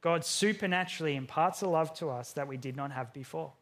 God 0.01 0.25
supernaturally 0.25 1.15
imparts 1.15 1.63
a 1.63 1.69
love 1.69 1.95
to 1.99 2.11
us 2.11 2.33
that 2.33 2.49
we 2.49 2.57
did 2.57 2.75
not 2.75 2.91
have 2.91 3.13
before 3.13 3.53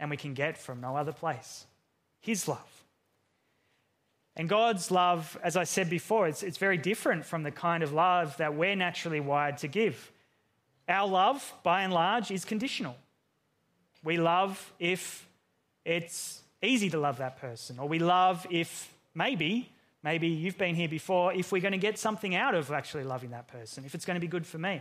and 0.00 0.10
we 0.10 0.16
can 0.16 0.34
get 0.34 0.58
from 0.58 0.80
no 0.80 0.96
other 0.96 1.12
place 1.12 1.64
His 2.20 2.48
love. 2.48 2.84
And 4.34 4.48
God's 4.48 4.90
love, 4.90 5.38
as 5.44 5.56
I 5.56 5.62
said 5.62 5.88
before, 5.88 6.26
it's, 6.26 6.42
it's 6.42 6.58
very 6.58 6.76
different 6.76 7.24
from 7.24 7.44
the 7.44 7.52
kind 7.52 7.84
of 7.84 7.92
love 7.92 8.36
that 8.38 8.56
we're 8.56 8.74
naturally 8.74 9.20
wired 9.20 9.58
to 9.58 9.68
give. 9.68 10.10
Our 10.88 11.06
love, 11.06 11.54
by 11.62 11.82
and 11.82 11.92
large, 11.92 12.32
is 12.32 12.44
conditional. 12.44 12.96
We 14.02 14.16
love 14.16 14.72
if 14.80 15.28
it's 15.84 16.40
easy 16.64 16.90
to 16.90 16.98
love 16.98 17.18
that 17.18 17.40
person, 17.40 17.78
or 17.78 17.88
we 17.88 17.98
love 17.98 18.46
if 18.50 18.92
maybe, 19.14 19.70
maybe 20.02 20.28
you've 20.28 20.58
been 20.58 20.74
here 20.74 20.88
before, 20.88 21.32
if 21.32 21.52
we're 21.52 21.62
going 21.62 21.72
to 21.72 21.78
get 21.78 21.98
something 21.98 22.34
out 22.34 22.54
of 22.54 22.70
actually 22.70 23.04
loving 23.04 23.30
that 23.30 23.48
person, 23.48 23.84
if 23.84 23.94
it's 23.94 24.04
going 24.04 24.16
to 24.16 24.20
be 24.20 24.26
good 24.26 24.46
for 24.46 24.58
me. 24.58 24.80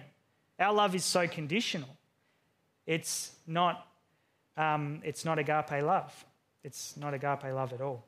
Our 0.60 0.74
love 0.74 0.96
is 0.96 1.04
so 1.04 1.28
conditional. 1.28 1.90
It's 2.86 3.32
not, 3.48 3.88
um, 4.58 5.02
it's 5.04 5.26
not 5.26 5.40
agape 5.40 5.84
love. 5.84 6.26
It's 6.64 6.96
not 6.98 7.14
agape 7.14 7.54
love 7.54 7.74
at 7.74 7.82
all. 7.82 8.06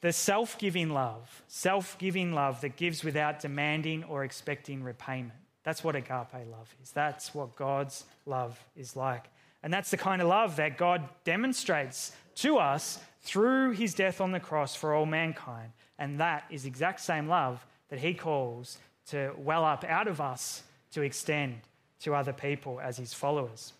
The 0.00 0.12
self 0.12 0.58
giving 0.58 0.90
love, 0.90 1.42
self 1.46 1.98
giving 1.98 2.32
love 2.32 2.62
that 2.62 2.76
gives 2.76 3.04
without 3.04 3.40
demanding 3.40 4.04
or 4.04 4.24
expecting 4.24 4.82
repayment. 4.82 5.38
That's 5.62 5.84
what 5.84 5.94
agape 5.94 6.46
love 6.50 6.74
is. 6.82 6.90
That's 6.90 7.34
what 7.34 7.54
God's 7.54 8.04
love 8.24 8.58
is 8.76 8.96
like. 8.96 9.26
And 9.62 9.72
that's 9.72 9.90
the 9.90 9.96
kind 9.96 10.22
of 10.22 10.28
love 10.28 10.56
that 10.56 10.78
God 10.78 11.08
demonstrates 11.24 12.12
to 12.36 12.58
us 12.58 12.98
through 13.22 13.72
his 13.72 13.94
death 13.94 14.20
on 14.20 14.32
the 14.32 14.40
cross 14.40 14.74
for 14.74 14.94
all 14.94 15.06
mankind. 15.06 15.72
And 15.98 16.20
that 16.20 16.44
is 16.50 16.64
exact 16.64 17.00
same 17.00 17.28
love 17.28 17.64
that 17.88 17.98
he 17.98 18.14
calls 18.14 18.78
to 19.08 19.32
well 19.36 19.64
up 19.64 19.84
out 19.84 20.08
of 20.08 20.20
us 20.20 20.62
to 20.92 21.02
extend 21.02 21.60
to 22.00 22.14
other 22.14 22.32
people 22.32 22.80
as 22.80 22.96
his 22.96 23.12
followers. 23.12 23.74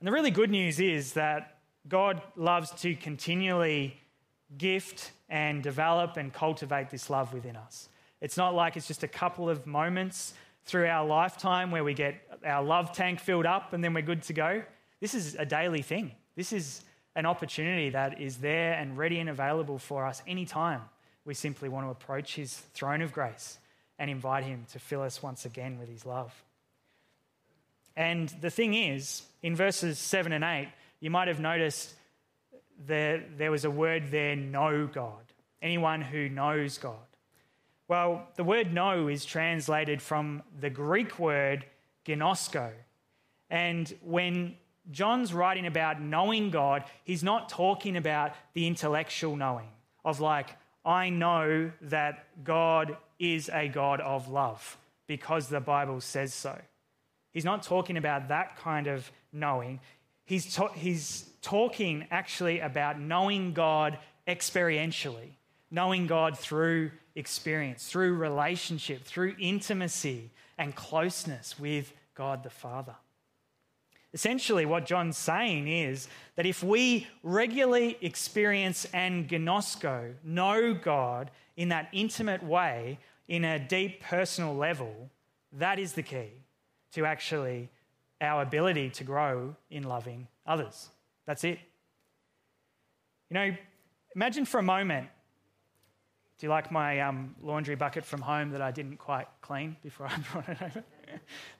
And 0.00 0.08
the 0.08 0.12
really 0.12 0.30
good 0.30 0.50
news 0.50 0.80
is 0.80 1.12
that 1.12 1.58
God 1.88 2.22
loves 2.36 2.70
to 2.82 2.94
continually 2.96 4.00
gift 4.56 5.10
and 5.28 5.62
develop 5.62 6.16
and 6.16 6.32
cultivate 6.32 6.90
this 6.90 7.10
love 7.10 7.32
within 7.34 7.56
us. 7.56 7.88
It's 8.20 8.36
not 8.36 8.54
like 8.54 8.76
it's 8.76 8.86
just 8.86 9.02
a 9.02 9.08
couple 9.08 9.50
of 9.50 9.66
moments 9.66 10.34
through 10.64 10.86
our 10.86 11.06
lifetime 11.06 11.70
where 11.70 11.84
we 11.84 11.94
get 11.94 12.16
our 12.44 12.62
love 12.62 12.92
tank 12.92 13.20
filled 13.20 13.46
up 13.46 13.72
and 13.72 13.82
then 13.82 13.94
we're 13.94 14.02
good 14.02 14.22
to 14.22 14.32
go. 14.32 14.62
This 15.00 15.14
is 15.14 15.34
a 15.34 15.44
daily 15.44 15.82
thing. 15.82 16.12
This 16.36 16.52
is 16.52 16.82
an 17.14 17.26
opportunity 17.26 17.90
that 17.90 18.20
is 18.20 18.38
there 18.38 18.74
and 18.74 18.96
ready 18.96 19.20
and 19.20 19.28
available 19.28 19.78
for 19.78 20.06
us 20.06 20.22
anytime 20.26 20.80
we 21.24 21.34
simply 21.34 21.68
want 21.68 21.86
to 21.86 21.90
approach 21.90 22.34
his 22.34 22.54
throne 22.74 23.00
of 23.00 23.12
grace 23.12 23.58
and 23.98 24.10
invite 24.10 24.44
him 24.44 24.66
to 24.72 24.78
fill 24.78 25.02
us 25.02 25.22
once 25.22 25.44
again 25.44 25.78
with 25.78 25.88
his 25.88 26.04
love. 26.04 26.34
And 27.96 28.28
the 28.40 28.50
thing 28.50 28.74
is, 28.74 29.22
in 29.42 29.54
verses 29.54 29.98
7 29.98 30.32
and 30.32 30.42
8, 30.42 30.68
you 31.00 31.10
might 31.10 31.28
have 31.28 31.40
noticed 31.40 31.94
that 32.86 33.38
there 33.38 33.50
was 33.50 33.64
a 33.64 33.70
word 33.70 34.10
there, 34.10 34.34
know 34.34 34.86
God. 34.86 35.22
Anyone 35.62 36.02
who 36.02 36.28
knows 36.28 36.76
God. 36.76 36.96
Well, 37.86 38.26
the 38.36 38.44
word 38.44 38.72
know 38.72 39.08
is 39.08 39.24
translated 39.24 40.00
from 40.00 40.42
the 40.58 40.70
Greek 40.70 41.18
word 41.18 41.66
gnosko. 42.06 42.70
And 43.50 43.92
when 44.02 44.56
John's 44.90 45.34
writing 45.34 45.66
about 45.66 46.00
knowing 46.00 46.50
God, 46.50 46.84
he's 47.04 47.22
not 47.22 47.48
talking 47.48 47.96
about 47.96 48.32
the 48.54 48.66
intellectual 48.66 49.36
knowing 49.36 49.68
of 50.04 50.20
like, 50.20 50.56
I 50.84 51.10
know 51.10 51.72
that 51.82 52.26
God 52.44 52.96
is 53.18 53.50
a 53.52 53.68
God 53.68 54.00
of 54.00 54.28
love 54.28 54.76
because 55.06 55.48
the 55.48 55.60
Bible 55.60 56.00
says 56.00 56.34
so. 56.34 56.58
He's 57.32 57.44
not 57.44 57.62
talking 57.62 57.96
about 57.96 58.28
that 58.28 58.56
kind 58.56 58.86
of 58.86 59.10
knowing. 59.32 59.80
He's, 60.24 60.58
he's 60.74 61.28
talking 61.42 62.06
actually 62.10 62.60
about 62.60 62.98
knowing 62.98 63.52
God 63.52 63.98
experientially, 64.26 65.32
knowing 65.74 66.06
God 66.06 66.38
through 66.38 66.92
experience, 67.16 67.88
through 67.88 68.14
relationship, 68.14 69.02
through 69.02 69.34
intimacy 69.40 70.30
and 70.56 70.74
closeness 70.76 71.58
with 71.58 71.92
God 72.14 72.44
the 72.44 72.50
Father. 72.50 72.94
Essentially, 74.12 74.64
what 74.64 74.86
John's 74.86 75.18
saying 75.18 75.66
is 75.66 76.06
that 76.36 76.46
if 76.46 76.62
we 76.62 77.08
regularly 77.24 77.98
experience 78.00 78.86
and 78.94 79.28
gnosko, 79.28 80.14
know 80.22 80.72
God 80.72 81.32
in 81.56 81.70
that 81.70 81.88
intimate 81.92 82.44
way, 82.44 82.98
in 83.26 83.44
a 83.44 83.58
deep 83.58 84.00
personal 84.00 84.54
level, 84.54 85.10
that 85.54 85.80
is 85.80 85.94
the 85.94 86.02
key 86.02 86.30
to 86.92 87.04
actually 87.04 87.68
our 88.20 88.42
ability 88.42 88.90
to 88.90 89.02
grow 89.02 89.56
in 89.70 89.82
loving 89.82 90.28
others. 90.46 90.88
That's 91.26 91.42
it. 91.42 91.58
You 93.30 93.34
know, 93.34 93.56
imagine 94.14 94.44
for 94.44 94.58
a 94.60 94.62
moment 94.62 95.08
do 96.38 96.46
you 96.46 96.50
like 96.50 96.70
my 96.70 97.00
um, 97.00 97.34
laundry 97.42 97.76
bucket 97.76 98.04
from 98.04 98.20
home 98.20 98.50
that 98.50 98.60
I 98.60 98.70
didn't 98.70 98.96
quite 98.96 99.28
clean 99.40 99.76
before 99.82 100.06
I 100.10 100.18
brought 100.32 100.48
it 100.48 100.62
over? 100.62 100.84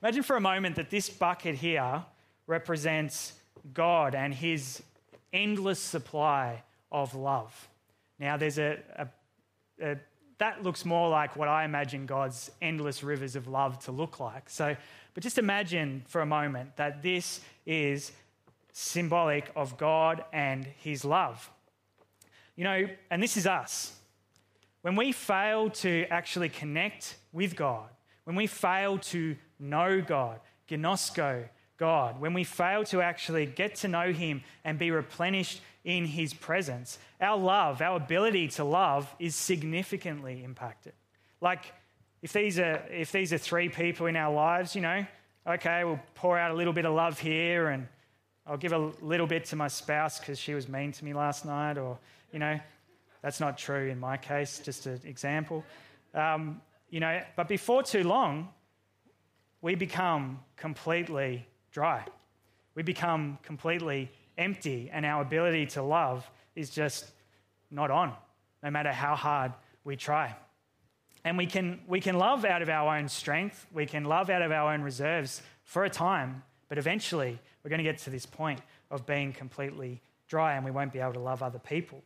Imagine 0.01 0.23
for 0.23 0.35
a 0.35 0.41
moment 0.41 0.75
that 0.75 0.89
this 0.89 1.09
bucket 1.09 1.55
here 1.55 2.03
represents 2.47 3.33
God 3.73 4.15
and 4.15 4.33
his 4.33 4.83
endless 5.31 5.79
supply 5.79 6.63
of 6.91 7.15
love. 7.15 7.69
Now, 8.19 8.37
there's 8.37 8.57
a, 8.57 8.79
a, 8.97 9.07
a, 9.81 9.97
that 10.37 10.63
looks 10.63 10.85
more 10.85 11.09
like 11.09 11.35
what 11.35 11.47
I 11.47 11.63
imagine 11.63 12.05
God's 12.05 12.51
endless 12.61 13.03
rivers 13.03 13.35
of 13.35 13.47
love 13.47 13.79
to 13.85 13.91
look 13.91 14.19
like. 14.19 14.49
So, 14.49 14.75
but 15.13 15.23
just 15.23 15.37
imagine 15.37 16.03
for 16.07 16.21
a 16.21 16.25
moment 16.25 16.75
that 16.75 17.01
this 17.01 17.41
is 17.65 18.11
symbolic 18.71 19.49
of 19.55 19.77
God 19.77 20.23
and 20.33 20.65
his 20.65 21.05
love. 21.05 21.49
You 22.55 22.65
know, 22.65 22.87
and 23.09 23.23
this 23.23 23.37
is 23.37 23.47
us. 23.47 23.93
When 24.85 24.95
we 24.95 25.13
fail 25.13 25.71
to 25.71 26.05
actually 26.11 26.49
connect 26.49 27.15
with 27.33 27.55
God, 27.55 27.89
when 28.25 28.35
we 28.35 28.45
fail 28.45 28.99
to 28.99 29.35
know 29.57 29.99
God, 29.99 30.39
gnosko 30.69 31.49
God, 31.77 32.21
when 32.21 32.35
we 32.35 32.43
fail 32.43 32.83
to 32.83 33.01
actually 33.01 33.47
get 33.47 33.73
to 33.77 33.87
know 33.87 34.13
Him 34.13 34.43
and 34.63 34.77
be 34.77 34.91
replenished 34.91 35.61
in 35.83 36.05
His 36.05 36.35
presence, 36.35 36.99
our 37.19 37.35
love, 37.35 37.81
our 37.81 37.97
ability 37.97 38.49
to 38.49 38.63
love 38.63 39.11
is 39.17 39.35
significantly 39.35 40.43
impacted. 40.43 40.93
Like, 41.41 41.73
if 42.21 42.31
these 42.31 42.59
are, 42.59 42.83
if 42.91 43.11
these 43.11 43.33
are 43.33 43.39
three 43.39 43.69
people 43.69 44.05
in 44.05 44.15
our 44.15 44.31
lives, 44.31 44.75
you 44.75 44.81
know, 44.81 45.03
okay, 45.47 45.83
we'll 45.83 45.99
pour 46.13 46.37
out 46.37 46.51
a 46.51 46.53
little 46.53 46.73
bit 46.73 46.85
of 46.85 46.93
love 46.93 47.17
here 47.17 47.69
and 47.69 47.87
I'll 48.45 48.55
give 48.55 48.71
a 48.71 48.91
little 49.01 49.25
bit 49.25 49.45
to 49.45 49.55
my 49.55 49.67
spouse 49.67 50.19
because 50.19 50.37
she 50.37 50.53
was 50.53 50.69
mean 50.69 50.91
to 50.91 51.03
me 51.03 51.15
last 51.15 51.43
night, 51.43 51.79
or, 51.79 51.97
you 52.31 52.37
know, 52.37 52.59
that's 53.25 53.39
not 53.39 53.57
true 53.57 53.87
in 53.89 53.99
my 53.99 54.17
case, 54.17 54.61
just 54.63 54.85
an 54.85 55.01
example. 55.03 55.65
Um, 56.13 56.61
you 56.91 56.99
know, 56.99 57.19
but 57.35 57.47
before 57.47 57.81
too 57.81 58.03
long, 58.03 58.49
we 59.63 59.73
become 59.73 60.41
completely 60.55 61.47
dry. 61.71 62.05
We 62.75 62.83
become 62.83 63.39
completely 63.41 64.11
empty, 64.37 64.91
and 64.93 65.07
our 65.07 65.23
ability 65.23 65.65
to 65.65 65.81
love 65.81 66.29
is 66.55 66.69
just 66.69 67.09
not 67.71 67.89
on, 67.89 68.13
no 68.61 68.69
matter 68.69 68.91
how 68.91 69.15
hard 69.15 69.53
we 69.83 69.95
try. 69.95 70.35
And 71.23 71.35
we 71.35 71.47
can, 71.47 71.79
we 71.87 72.01
can 72.01 72.19
love 72.19 72.45
out 72.45 72.61
of 72.61 72.69
our 72.69 72.95
own 72.95 73.09
strength, 73.09 73.65
we 73.73 73.87
can 73.87 74.03
love 74.03 74.29
out 74.29 74.43
of 74.43 74.51
our 74.51 74.71
own 74.71 74.83
reserves 74.83 75.41
for 75.63 75.83
a 75.83 75.89
time, 75.89 76.43
but 76.69 76.77
eventually 76.77 77.39
we're 77.63 77.69
going 77.69 77.83
to 77.83 77.83
get 77.83 77.97
to 78.03 78.11
this 78.11 78.27
point 78.27 78.61
of 78.91 79.07
being 79.07 79.33
completely 79.33 80.03
dry 80.27 80.53
and 80.53 80.63
we 80.63 80.69
won't 80.69 80.93
be 80.93 80.99
able 80.99 81.13
to 81.13 81.19
love 81.19 81.41
other 81.41 81.57
people. 81.57 82.03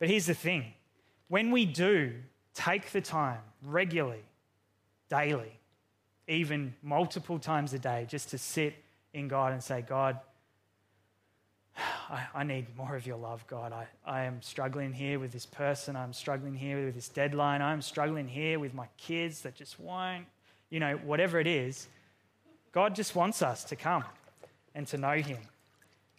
But 0.00 0.08
here's 0.08 0.26
the 0.26 0.34
thing 0.34 0.72
when 1.28 1.52
we 1.52 1.64
do 1.64 2.14
take 2.54 2.90
the 2.90 3.00
time 3.00 3.38
regularly, 3.62 4.24
daily, 5.08 5.60
even 6.26 6.74
multiple 6.82 7.38
times 7.38 7.72
a 7.72 7.78
day, 7.78 8.06
just 8.08 8.30
to 8.30 8.38
sit 8.38 8.74
in 9.12 9.28
God 9.28 9.52
and 9.52 9.62
say, 9.62 9.82
God, 9.82 10.18
I, 12.10 12.26
I, 12.34 12.44
need 12.44 12.76
more 12.76 12.96
of 12.96 13.06
your 13.06 13.16
love, 13.16 13.46
God. 13.46 13.72
I, 13.72 13.86
I 14.04 14.22
am 14.22 14.42
struggling 14.42 14.92
here 14.92 15.18
with 15.18 15.32
this 15.32 15.46
person. 15.46 15.96
I'm 15.96 16.12
struggling 16.12 16.54
here 16.54 16.84
with 16.84 16.94
this 16.94 17.08
deadline. 17.08 17.62
I'm 17.62 17.82
struggling 17.82 18.26
here 18.26 18.58
with 18.58 18.74
my 18.74 18.86
kids 18.96 19.42
that 19.42 19.54
just 19.54 19.78
won't, 19.78 20.26
you 20.70 20.80
know, 20.80 20.96
whatever 20.96 21.38
it 21.38 21.46
is. 21.46 21.88
God 22.72 22.94
just 22.94 23.14
wants 23.14 23.42
us 23.42 23.64
to 23.64 23.76
come 23.76 24.04
and 24.74 24.86
to 24.88 24.98
know 24.98 25.14
Him 25.14 25.38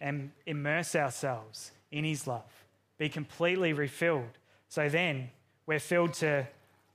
and 0.00 0.30
immerse 0.46 0.94
ourselves 0.94 1.72
in 1.90 2.04
His 2.04 2.26
love, 2.26 2.61
be 3.02 3.08
completely 3.08 3.72
refilled. 3.72 4.38
So 4.68 4.88
then 4.88 5.28
we're 5.66 5.80
filled 5.80 6.14
to 6.14 6.46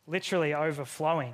literally 0.07 0.53
overflowing. 0.53 1.33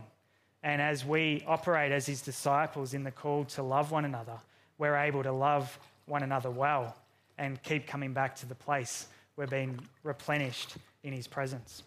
And 0.63 0.81
as 0.81 1.05
we 1.05 1.43
operate 1.45 1.91
as 1.91 2.07
His 2.07 2.23
disciples 2.23 2.95
in 2.95 3.03
the 3.03 3.11
call 3.11 3.45
to 3.45 3.61
love 3.61 3.91
one 3.91 4.03
another, 4.03 4.39
we're 4.79 4.95
able 4.95 5.21
to 5.21 5.31
love 5.31 5.77
one 6.07 6.23
another 6.23 6.49
well 6.49 6.95
and 7.37 7.61
keep 7.61 7.85
coming 7.85 8.13
back 8.13 8.35
to 8.37 8.47
the 8.47 8.55
place 8.55 9.05
we're 9.35 9.45
being 9.45 9.79
replenished 10.01 10.73
in 11.03 11.13
His 11.13 11.27
presence. 11.27 11.83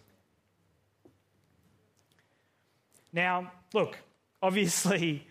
Now, 3.11 3.51
look, 3.73 3.97
obviously, 4.41 5.27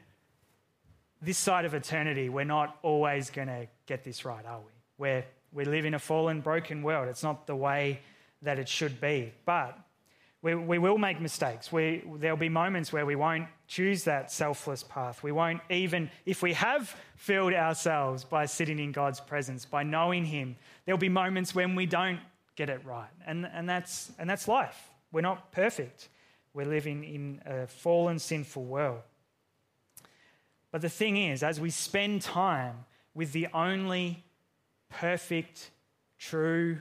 this 1.23 1.39
side 1.39 1.65
of 1.65 1.73
eternity, 1.73 2.29
we're 2.29 2.45
not 2.45 2.77
always 2.83 3.31
going 3.31 3.49
to 3.49 3.67
get 3.87 4.05
this 4.05 4.27
right, 4.27 4.45
are 4.45 4.59
we? 4.59 4.73
We're, 4.99 5.25
we 5.57 5.65
live 5.65 5.87
in 5.87 5.95
a 5.95 5.99
fallen, 5.99 6.43
broken 6.43 6.83
world. 6.83 7.09
It's 7.09 7.23
not 7.23 7.47
the 7.47 7.57
way 7.57 8.01
that 8.43 8.59
it 8.59 8.69
should 8.69 9.01
be. 9.01 9.33
But 9.47 9.77
we, 10.43 10.55
we 10.55 10.79
will 10.79 10.99
make 10.99 11.19
mistakes. 11.19 11.73
We, 11.73 12.05
there'll 12.19 12.37
be 12.37 12.51
moments 12.51 12.93
where 12.93 13.07
we 13.07 13.17
won't 13.17 13.49
choose 13.67 14.05
that 14.05 14.31
selfless 14.31 14.83
path. 14.83 15.23
We 15.23 15.33
won't 15.33 15.63
even, 15.71 16.11
if 16.27 16.43
we 16.43 16.53
have 16.53 16.95
filled 17.17 17.55
ourselves 17.55 18.23
by 18.23 18.45
sitting 18.45 18.79
in 18.79 18.93
God's 18.93 19.19
presence, 19.19 19.65
by 19.65 19.83
knowing 19.83 20.27
Him, 20.27 20.57
there'll 20.85 20.99
be 20.99 21.09
moments 21.09 21.55
when 21.55 21.75
we 21.75 21.87
don't 21.87 22.21
get 22.55 22.69
it 22.69 22.85
right. 22.85 23.09
And, 23.27 23.49
and, 23.51 23.67
that's, 23.67 24.13
and 24.19 24.29
that's 24.29 24.47
life. 24.47 24.91
We're 25.11 25.23
not 25.23 25.53
perfect. 25.53 26.11
We're 26.53 26.67
living 26.67 27.03
in 27.03 27.41
a 27.47 27.67
fallen, 27.67 28.19
sinful 28.19 28.65
world. 28.65 29.01
But 30.71 30.83
the 30.83 30.91
thing 30.91 31.17
is, 31.17 31.43
as 31.43 31.59
we 31.59 31.71
spend 31.71 32.21
time 32.21 32.85
with 33.15 33.33
the 33.33 33.49
only 33.55 34.26
perfect, 34.89 35.71
true, 36.19 36.79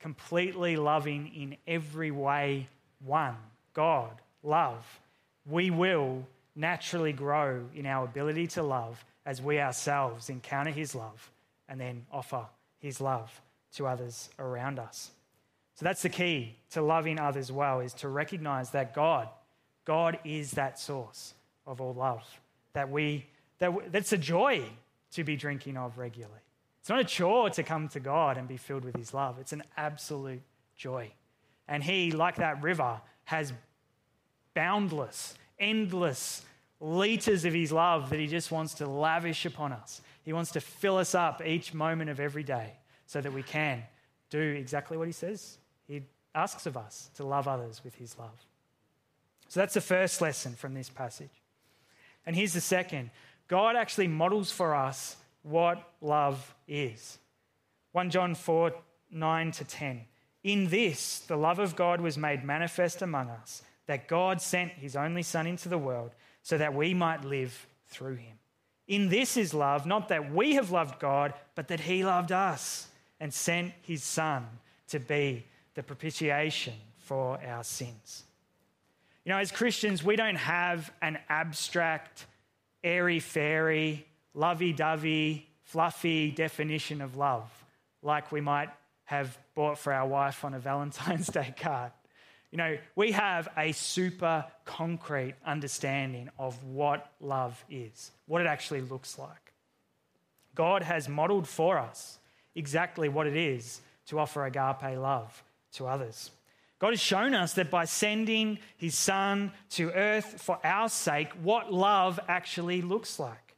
completely 0.00 0.76
loving 0.76 1.32
in 1.34 1.56
every 1.66 2.10
way 2.10 2.68
one, 3.04 3.36
God, 3.74 4.10
love, 4.42 4.84
we 5.46 5.70
will 5.70 6.26
naturally 6.54 7.12
grow 7.12 7.64
in 7.74 7.86
our 7.86 8.04
ability 8.04 8.46
to 8.48 8.62
love 8.62 9.04
as 9.24 9.40
we 9.40 9.60
ourselves 9.60 10.28
encounter 10.28 10.70
His 10.70 10.94
love 10.94 11.30
and 11.68 11.80
then 11.80 12.04
offer 12.12 12.46
His 12.78 13.00
love 13.00 13.40
to 13.74 13.86
others 13.86 14.28
around 14.38 14.78
us. 14.78 15.10
So 15.76 15.84
that's 15.84 16.02
the 16.02 16.08
key 16.08 16.56
to 16.72 16.82
loving 16.82 17.18
others 17.18 17.50
well 17.50 17.80
is 17.80 17.94
to 17.94 18.08
recognize 18.08 18.70
that 18.70 18.94
God, 18.94 19.28
God 19.84 20.18
is 20.24 20.52
that 20.52 20.78
source 20.78 21.34
of 21.66 21.80
all 21.80 21.94
love 21.94 22.24
that 22.72 22.90
we, 22.90 23.26
that, 23.58 23.92
that's 23.92 24.12
a 24.12 24.18
joy 24.18 24.62
to 25.12 25.24
be 25.24 25.36
drinking 25.36 25.76
of 25.76 25.98
regularly. 25.98 26.40
It's 26.80 26.88
not 26.88 26.98
a 27.00 27.04
chore 27.04 27.50
to 27.50 27.62
come 27.62 27.88
to 27.88 28.00
God 28.00 28.38
and 28.38 28.48
be 28.48 28.56
filled 28.56 28.84
with 28.84 28.96
His 28.96 29.12
love, 29.14 29.38
it's 29.38 29.52
an 29.52 29.62
absolute 29.76 30.42
joy. 30.76 31.12
And 31.68 31.84
He, 31.84 32.10
like 32.10 32.36
that 32.36 32.62
river, 32.62 33.00
has 33.24 33.52
boundless, 34.54 35.34
endless 35.58 36.42
liters 36.80 37.44
of 37.44 37.52
His 37.52 37.70
love 37.70 38.10
that 38.10 38.18
He 38.18 38.26
just 38.26 38.50
wants 38.50 38.74
to 38.74 38.86
lavish 38.86 39.44
upon 39.44 39.72
us. 39.72 40.00
He 40.24 40.32
wants 40.32 40.52
to 40.52 40.60
fill 40.60 40.96
us 40.96 41.14
up 41.14 41.42
each 41.44 41.74
moment 41.74 42.10
of 42.10 42.18
every 42.18 42.42
day 42.42 42.72
so 43.06 43.20
that 43.20 43.32
we 43.32 43.42
can 43.42 43.82
do 44.30 44.40
exactly 44.40 44.96
what 44.96 45.06
He 45.06 45.12
says. 45.12 45.58
He 45.86 46.02
asks 46.34 46.66
of 46.66 46.76
us 46.76 47.10
to 47.16 47.24
love 47.24 47.46
others 47.46 47.82
with 47.84 47.94
His 47.94 48.18
love. 48.18 48.46
So 49.48 49.60
that's 49.60 49.74
the 49.74 49.80
first 49.80 50.20
lesson 50.20 50.54
from 50.54 50.74
this 50.74 50.88
passage. 50.88 51.42
And 52.24 52.36
here's 52.36 52.52
the 52.52 52.60
second 52.60 53.10
God 53.48 53.76
actually 53.76 54.08
models 54.08 54.50
for 54.50 54.74
us 54.74 55.16
what 55.42 55.92
love 56.00 56.54
is. 56.68 57.18
1 57.92 58.10
John 58.10 58.34
4 58.34 58.72
9 59.12 59.52
to 59.52 59.64
10. 59.64 60.02
In 60.44 60.68
this, 60.68 61.20
the 61.20 61.36
love 61.36 61.58
of 61.58 61.76
God 61.76 62.00
was 62.00 62.16
made 62.16 62.44
manifest 62.44 63.02
among 63.02 63.28
us, 63.28 63.62
that 63.86 64.08
God 64.08 64.40
sent 64.40 64.72
his 64.72 64.96
only 64.96 65.22
Son 65.22 65.46
into 65.46 65.68
the 65.68 65.78
world 65.78 66.12
so 66.42 66.56
that 66.56 66.74
we 66.74 66.94
might 66.94 67.24
live 67.24 67.66
through 67.88 68.14
him. 68.14 68.38
In 68.86 69.08
this 69.08 69.36
is 69.36 69.52
love, 69.52 69.86
not 69.86 70.08
that 70.08 70.32
we 70.32 70.54
have 70.54 70.70
loved 70.70 70.98
God, 70.98 71.34
but 71.54 71.68
that 71.68 71.80
he 71.80 72.04
loved 72.04 72.32
us 72.32 72.88
and 73.18 73.32
sent 73.32 73.72
his 73.82 74.02
Son 74.02 74.46
to 74.88 74.98
be 74.98 75.44
the 75.74 75.82
propitiation 75.82 76.74
for 76.98 77.38
our 77.46 77.62
sins. 77.62 78.24
You 79.24 79.30
know, 79.30 79.38
as 79.38 79.52
Christians, 79.52 80.02
we 80.02 80.16
don't 80.16 80.36
have 80.36 80.92
an 81.02 81.18
abstract, 81.28 82.26
airy 82.82 83.20
fairy, 83.20 84.06
lovey 84.34 84.72
dovey, 84.72 85.48
fluffy 85.62 86.30
definition 86.30 87.00
of 87.00 87.16
love 87.16 87.50
like 88.02 88.32
we 88.32 88.40
might 88.40 88.70
have 89.04 89.36
bought 89.54 89.78
for 89.78 89.92
our 89.92 90.06
wife 90.06 90.44
on 90.44 90.54
a 90.54 90.58
Valentine's 90.70 91.26
Day 91.26 91.54
card. 91.58 91.92
You 92.50 92.58
know, 92.58 92.78
we 92.96 93.12
have 93.12 93.48
a 93.56 93.72
super 93.72 94.44
concrete 94.64 95.34
understanding 95.46 96.30
of 96.38 96.62
what 96.64 97.12
love 97.20 97.64
is, 97.70 98.10
what 98.26 98.40
it 98.40 98.46
actually 98.46 98.80
looks 98.80 99.18
like. 99.18 99.52
God 100.56 100.82
has 100.82 101.08
modeled 101.08 101.46
for 101.46 101.78
us 101.78 102.18
exactly 102.56 103.08
what 103.08 103.28
it 103.28 103.36
is 103.36 103.80
to 104.06 104.18
offer 104.18 104.44
agape 104.44 104.98
love 104.98 105.44
to 105.74 105.86
others. 105.86 106.32
God 106.80 106.90
has 106.90 107.00
shown 107.00 107.34
us 107.34 107.52
that 107.54 107.70
by 107.70 107.84
sending 107.84 108.58
his 108.76 108.96
son 108.96 109.52
to 109.70 109.92
earth 109.92 110.42
for 110.42 110.58
our 110.64 110.88
sake, 110.88 111.28
what 111.42 111.72
love 111.72 112.18
actually 112.26 112.82
looks 112.82 113.20
like. 113.20 113.49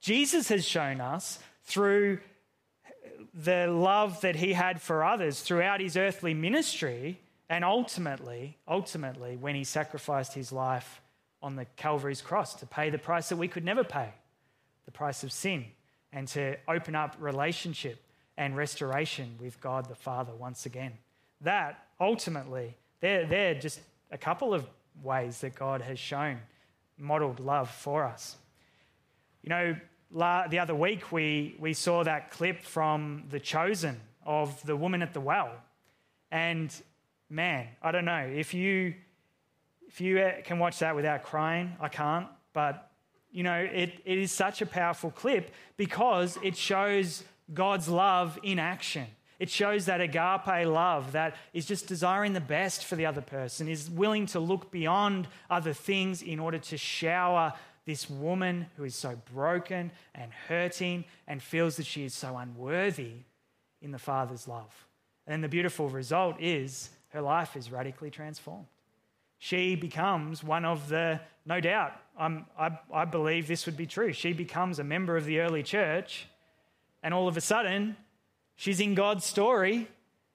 Jesus 0.00 0.48
has 0.48 0.64
shown 0.64 1.00
us 1.00 1.38
through 1.64 2.18
the 3.34 3.66
love 3.66 4.20
that 4.22 4.36
he 4.36 4.52
had 4.52 4.80
for 4.80 5.04
others 5.04 5.40
throughout 5.40 5.80
his 5.80 5.96
earthly 5.96 6.34
ministry 6.34 7.20
and 7.48 7.64
ultimately 7.64 8.56
ultimately 8.66 9.36
when 9.36 9.54
he 9.54 9.64
sacrificed 9.64 10.34
his 10.34 10.50
life 10.52 11.00
on 11.42 11.56
the 11.56 11.64
Calvary's 11.76 12.20
cross 12.20 12.54
to 12.54 12.66
pay 12.66 12.90
the 12.90 12.98
price 12.98 13.28
that 13.28 13.36
we 13.36 13.48
could 13.48 13.64
never 13.64 13.84
pay 13.84 14.12
the 14.86 14.90
price 14.90 15.22
of 15.22 15.32
sin 15.32 15.64
and 16.12 16.26
to 16.26 16.56
open 16.66 16.94
up 16.94 17.16
relationship 17.20 18.02
and 18.36 18.56
restoration 18.56 19.36
with 19.40 19.60
God 19.60 19.88
the 19.88 19.94
Father 19.94 20.32
once 20.34 20.64
again. 20.64 20.92
That 21.42 21.86
ultimately 22.00 22.74
they're, 23.00 23.26
they're 23.26 23.54
just 23.54 23.80
a 24.10 24.18
couple 24.18 24.54
of 24.54 24.66
ways 25.02 25.40
that 25.42 25.54
God 25.54 25.82
has 25.82 25.98
shown 25.98 26.38
modeled 26.98 27.40
love 27.40 27.70
for 27.70 28.04
us 28.04 28.36
you 29.48 29.54
know 29.54 29.74
the 30.50 30.58
other 30.58 30.74
week, 30.74 31.10
we, 31.10 31.56
we 31.58 31.72
saw 31.72 32.04
that 32.04 32.30
clip 32.30 32.62
from 32.62 33.24
The 33.30 33.40
Chosen 33.40 33.98
of 34.26 34.62
the 34.66 34.76
woman 34.76 35.00
at 35.00 35.14
the 35.14 35.20
well. 35.20 35.50
And 36.30 36.70
man, 37.30 37.68
I 37.80 37.90
don't 37.90 38.04
know, 38.04 38.30
if 38.30 38.52
you, 38.52 38.92
if 39.86 40.02
you 40.02 40.20
uh, 40.20 40.42
can 40.44 40.58
watch 40.58 40.80
that 40.80 40.94
without 40.94 41.22
crying, 41.22 41.72
I 41.80 41.88
can't. 41.88 42.26
But, 42.52 42.90
you 43.32 43.42
know, 43.42 43.58
it, 43.58 43.94
it 44.04 44.18
is 44.18 44.32
such 44.32 44.60
a 44.60 44.66
powerful 44.66 45.10
clip 45.10 45.50
because 45.78 46.36
it 46.42 46.54
shows 46.54 47.24
God's 47.54 47.88
love 47.88 48.38
in 48.42 48.58
action. 48.58 49.06
It 49.38 49.48
shows 49.48 49.86
that 49.86 50.02
agape 50.02 50.66
love 50.66 51.12
that 51.12 51.36
is 51.54 51.64
just 51.64 51.86
desiring 51.86 52.34
the 52.34 52.40
best 52.40 52.84
for 52.84 52.96
the 52.96 53.06
other 53.06 53.20
person, 53.22 53.66
is 53.66 53.88
willing 53.88 54.26
to 54.26 54.40
look 54.40 54.70
beyond 54.70 55.26
other 55.48 55.72
things 55.72 56.20
in 56.22 56.38
order 56.38 56.58
to 56.58 56.76
shower 56.76 57.54
this 57.88 58.10
woman 58.10 58.66
who 58.76 58.84
is 58.84 58.94
so 58.94 59.18
broken 59.32 59.90
and 60.14 60.30
hurting 60.46 61.06
and 61.26 61.42
feels 61.42 61.76
that 61.76 61.86
she 61.86 62.04
is 62.04 62.12
so 62.12 62.36
unworthy 62.36 63.12
in 63.80 63.92
the 63.92 63.98
Father's 63.98 64.46
love. 64.46 64.86
And 65.26 65.42
the 65.42 65.48
beautiful 65.48 65.88
result 65.88 66.36
is 66.38 66.90
her 67.14 67.22
life 67.22 67.56
is 67.56 67.72
radically 67.72 68.10
transformed. 68.10 68.66
She 69.38 69.74
becomes 69.74 70.44
one 70.44 70.66
of 70.66 70.90
the, 70.90 71.18
no 71.46 71.62
doubt, 71.62 71.92
I, 72.18 72.78
I 72.92 73.06
believe 73.06 73.48
this 73.48 73.64
would 73.64 73.78
be 73.78 73.86
true. 73.86 74.12
She 74.12 74.34
becomes 74.34 74.78
a 74.78 74.84
member 74.84 75.16
of 75.16 75.24
the 75.24 75.40
early 75.40 75.62
church, 75.62 76.26
and 77.02 77.14
all 77.14 77.26
of 77.26 77.38
a 77.38 77.40
sudden, 77.40 77.96
she's 78.54 78.80
in 78.80 78.96
God's 78.96 79.24
story, 79.24 79.88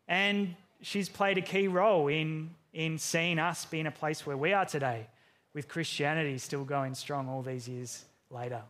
and 0.07 0.55
she's 0.81 1.07
played 1.07 1.37
a 1.37 1.41
key 1.41 1.67
role 1.67 2.07
in, 2.07 2.49
in 2.73 2.97
seeing 2.97 3.37
us 3.37 3.65
be 3.65 3.79
in 3.79 3.85
a 3.85 3.91
place 3.91 4.25
where 4.25 4.37
we 4.37 4.53
are 4.53 4.65
today, 4.65 5.05
with 5.53 5.67
Christianity 5.67 6.37
still 6.37 6.63
going 6.63 6.95
strong 6.95 7.29
all 7.29 7.41
these 7.41 7.67
years 7.67 8.05
later. 8.29 8.61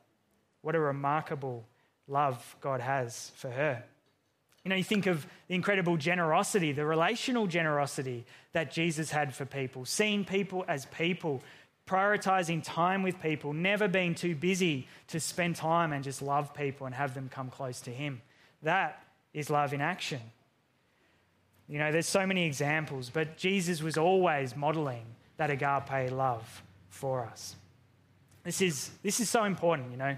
What 0.62 0.76
a 0.76 0.80
remarkable 0.80 1.66
love 2.08 2.56
God 2.62 2.82
has 2.82 3.32
for 3.36 3.50
her. 3.50 3.84
You 4.64 4.70
know, 4.70 4.76
you 4.76 4.84
think 4.84 5.08
of 5.08 5.26
the 5.48 5.56
incredible 5.56 5.98
generosity, 5.98 6.72
the 6.72 6.86
relational 6.86 7.48
generosity 7.48 8.26
that 8.54 8.72
Jesus 8.72 9.12
had 9.12 9.34
for 9.34 9.46
people, 9.46 9.84
seeing 9.84 10.24
people 10.24 10.64
as 10.68 10.86
people, 10.86 11.42
prioritizing 11.86 12.64
time 12.64 13.04
with 13.04 13.22
people, 13.22 13.52
never 13.52 13.90
being 13.90 14.16
too 14.16 14.36
busy 14.36 14.88
to 15.08 15.20
spend 15.20 15.58
time 15.58 15.92
and 15.92 16.04
just 16.04 16.22
love 16.22 16.54
people 16.54 16.86
and 16.86 16.96
have 16.96 17.14
them 17.14 17.30
come 17.30 17.50
close 17.50 17.82
to 17.82 17.92
Him. 17.92 18.22
That 18.62 19.04
is 19.34 19.50
love 19.50 19.74
in 19.74 19.82
action. 19.82 20.22
You 21.68 21.80
know, 21.80 21.92
there's 21.92 22.08
so 22.08 22.26
many 22.26 22.46
examples, 22.46 23.10
but 23.10 23.36
Jesus 23.38 23.82
was 23.82 23.98
always 23.98 24.56
modeling 24.56 25.06
that 25.38 25.50
agape 25.50 26.12
love 26.12 26.64
for 26.94 27.26
us. 27.26 27.56
This 28.44 28.62
is, 28.62 28.92
this 29.02 29.20
is 29.20 29.30
so 29.30 29.44
important, 29.44 29.92
you 29.92 29.98
know 29.98 30.18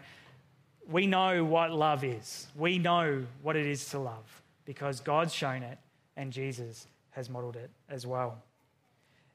we 0.87 1.07
know 1.07 1.43
what 1.43 1.71
love 1.71 2.03
is. 2.03 2.47
We 2.55 2.77
know 2.77 3.25
what 3.41 3.55
it 3.55 3.65
is 3.65 3.89
to 3.89 3.99
love 3.99 4.41
because 4.65 4.99
God's 4.99 5.33
shown 5.33 5.63
it 5.63 5.77
and 6.15 6.31
Jesus 6.31 6.87
has 7.11 7.29
modeled 7.29 7.55
it 7.55 7.69
as 7.89 8.05
well. 8.05 8.37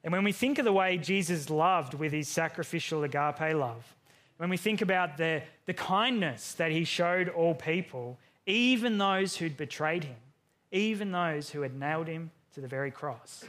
And 0.02 0.12
when 0.12 0.24
we 0.24 0.32
think 0.32 0.58
of 0.58 0.64
the 0.64 0.72
way 0.72 0.96
Jesus 0.96 1.50
loved 1.50 1.94
with 1.94 2.12
his 2.12 2.28
sacrificial 2.28 3.04
agape 3.04 3.54
love, 3.54 3.96
when 4.38 4.48
we 4.48 4.56
think 4.56 4.80
about 4.80 5.18
the, 5.18 5.42
the 5.66 5.74
kindness 5.74 6.54
that 6.54 6.70
he 6.70 6.84
showed 6.84 7.28
all 7.28 7.54
people, 7.54 8.18
even 8.46 8.96
those 8.96 9.36
who'd 9.36 9.56
betrayed 9.56 10.04
him, 10.04 10.16
even 10.72 11.12
those 11.12 11.50
who 11.50 11.60
had 11.60 11.78
nailed 11.78 12.06
him 12.06 12.30
to 12.54 12.60
the 12.60 12.68
very 12.68 12.90
cross, 12.90 13.44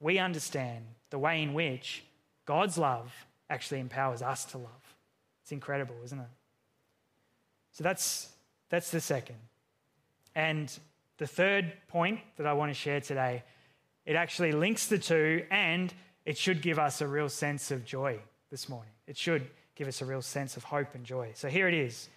we 0.00 0.18
understand 0.18 0.84
the 1.10 1.18
way 1.18 1.42
in 1.42 1.54
which 1.54 2.02
God's 2.44 2.78
love 2.78 3.12
actually 3.48 3.80
empowers 3.80 4.22
us 4.22 4.44
to 4.46 4.58
love. 4.58 4.96
It's 5.42 5.52
incredible, 5.52 5.96
isn't 6.04 6.18
it? 6.18 6.26
So 7.72 7.84
that's, 7.84 8.28
that's 8.68 8.90
the 8.90 9.00
second. 9.00 9.36
And 10.34 10.72
the 11.18 11.26
third 11.26 11.72
point 11.88 12.20
that 12.36 12.46
I 12.46 12.52
want 12.52 12.70
to 12.70 12.74
share 12.74 13.00
today, 13.00 13.42
it 14.06 14.16
actually 14.16 14.52
links 14.52 14.86
the 14.86 14.98
two 14.98 15.44
and 15.50 15.92
it 16.24 16.38
should 16.38 16.62
give 16.62 16.78
us 16.78 17.00
a 17.00 17.06
real 17.06 17.28
sense 17.28 17.70
of 17.70 17.84
joy 17.84 18.18
this 18.50 18.68
morning. 18.68 18.92
It 19.06 19.16
should 19.16 19.48
give 19.74 19.88
us 19.88 20.02
a 20.02 20.04
real 20.04 20.22
sense 20.22 20.56
of 20.56 20.64
hope 20.64 20.94
and 20.94 21.04
joy. 21.04 21.32
So 21.34 21.48
here 21.48 21.68
it 21.68 21.74
is. 21.74 22.08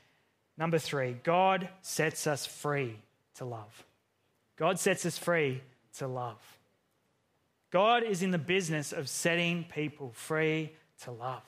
Number 0.57 0.77
three, 0.77 1.17
God 1.23 1.67
sets 1.81 2.27
us 2.27 2.45
free 2.45 2.97
to 3.35 3.45
love. 3.45 3.85
God 4.55 4.79
sets 4.79 5.05
us 5.05 5.17
free 5.17 5.61
to 5.97 6.07
love. 6.07 6.39
God 7.71 8.04
is 8.04 8.21
in 8.21 8.32
the 8.32 8.38
business 8.38 8.91
of 8.91 9.10
setting 9.10 9.65
people 9.65 10.12
free 10.13 10.71
to 11.04 11.12
love. 11.12 11.43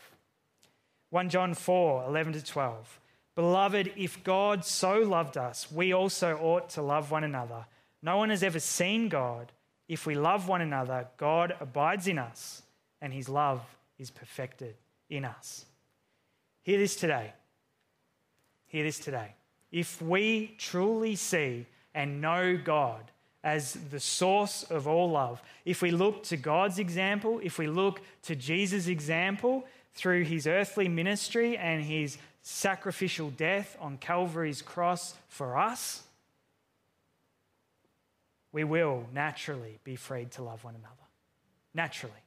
1 1.09 1.29
John 1.29 1.53
4 1.53 2.05
11 2.05 2.33
to 2.33 2.43
12. 2.43 2.99
Beloved, 3.35 3.93
if 3.95 4.23
God 4.23 4.65
so 4.65 4.99
loved 4.99 5.37
us, 5.37 5.71
we 5.71 5.93
also 5.93 6.37
ought 6.37 6.69
to 6.71 6.81
love 6.81 7.11
one 7.11 7.23
another. 7.23 7.65
No 8.01 8.17
one 8.17 8.29
has 8.29 8.43
ever 8.43 8.59
seen 8.59 9.09
God. 9.09 9.51
If 9.87 10.05
we 10.05 10.15
love 10.15 10.47
one 10.47 10.61
another, 10.61 11.07
God 11.17 11.55
abides 11.59 12.07
in 12.07 12.17
us, 12.17 12.63
and 12.99 13.13
his 13.13 13.29
love 13.29 13.61
is 13.97 14.11
perfected 14.11 14.75
in 15.09 15.23
us. 15.23 15.65
Hear 16.63 16.79
this 16.79 16.95
today. 16.95 17.33
Hear 18.65 18.83
this 18.83 18.99
today. 18.99 19.35
If 19.71 20.01
we 20.01 20.55
truly 20.57 21.15
see 21.15 21.67
and 21.93 22.21
know 22.21 22.57
God 22.57 23.11
as 23.47 23.77
the 23.91 23.99
source 23.99 24.63
of 24.63 24.89
all 24.89 25.11
love, 25.11 25.41
if 25.63 25.81
we 25.81 25.89
look 25.89 26.21
to 26.21 26.35
God's 26.35 26.79
example, 26.79 27.39
if 27.41 27.57
we 27.57 27.65
look 27.65 28.01
to 28.23 28.35
Jesus' 28.35 28.87
example 28.87 29.63
through 29.93 30.25
his 30.25 30.47
earthly 30.47 30.89
ministry 30.89 31.55
and 31.55 31.81
his 31.81 32.17
sacrificial 32.41 33.29
death 33.29 33.77
on 33.79 33.99
Calvary's 33.99 34.61
cross 34.61 35.15
for 35.29 35.57
us, 35.57 36.03
we 38.51 38.65
will 38.65 39.07
naturally 39.13 39.79
be 39.85 39.95
freed 39.95 40.29
to 40.31 40.43
love 40.43 40.65
one 40.65 40.75
another. 40.75 40.95
Naturally. 41.73 42.23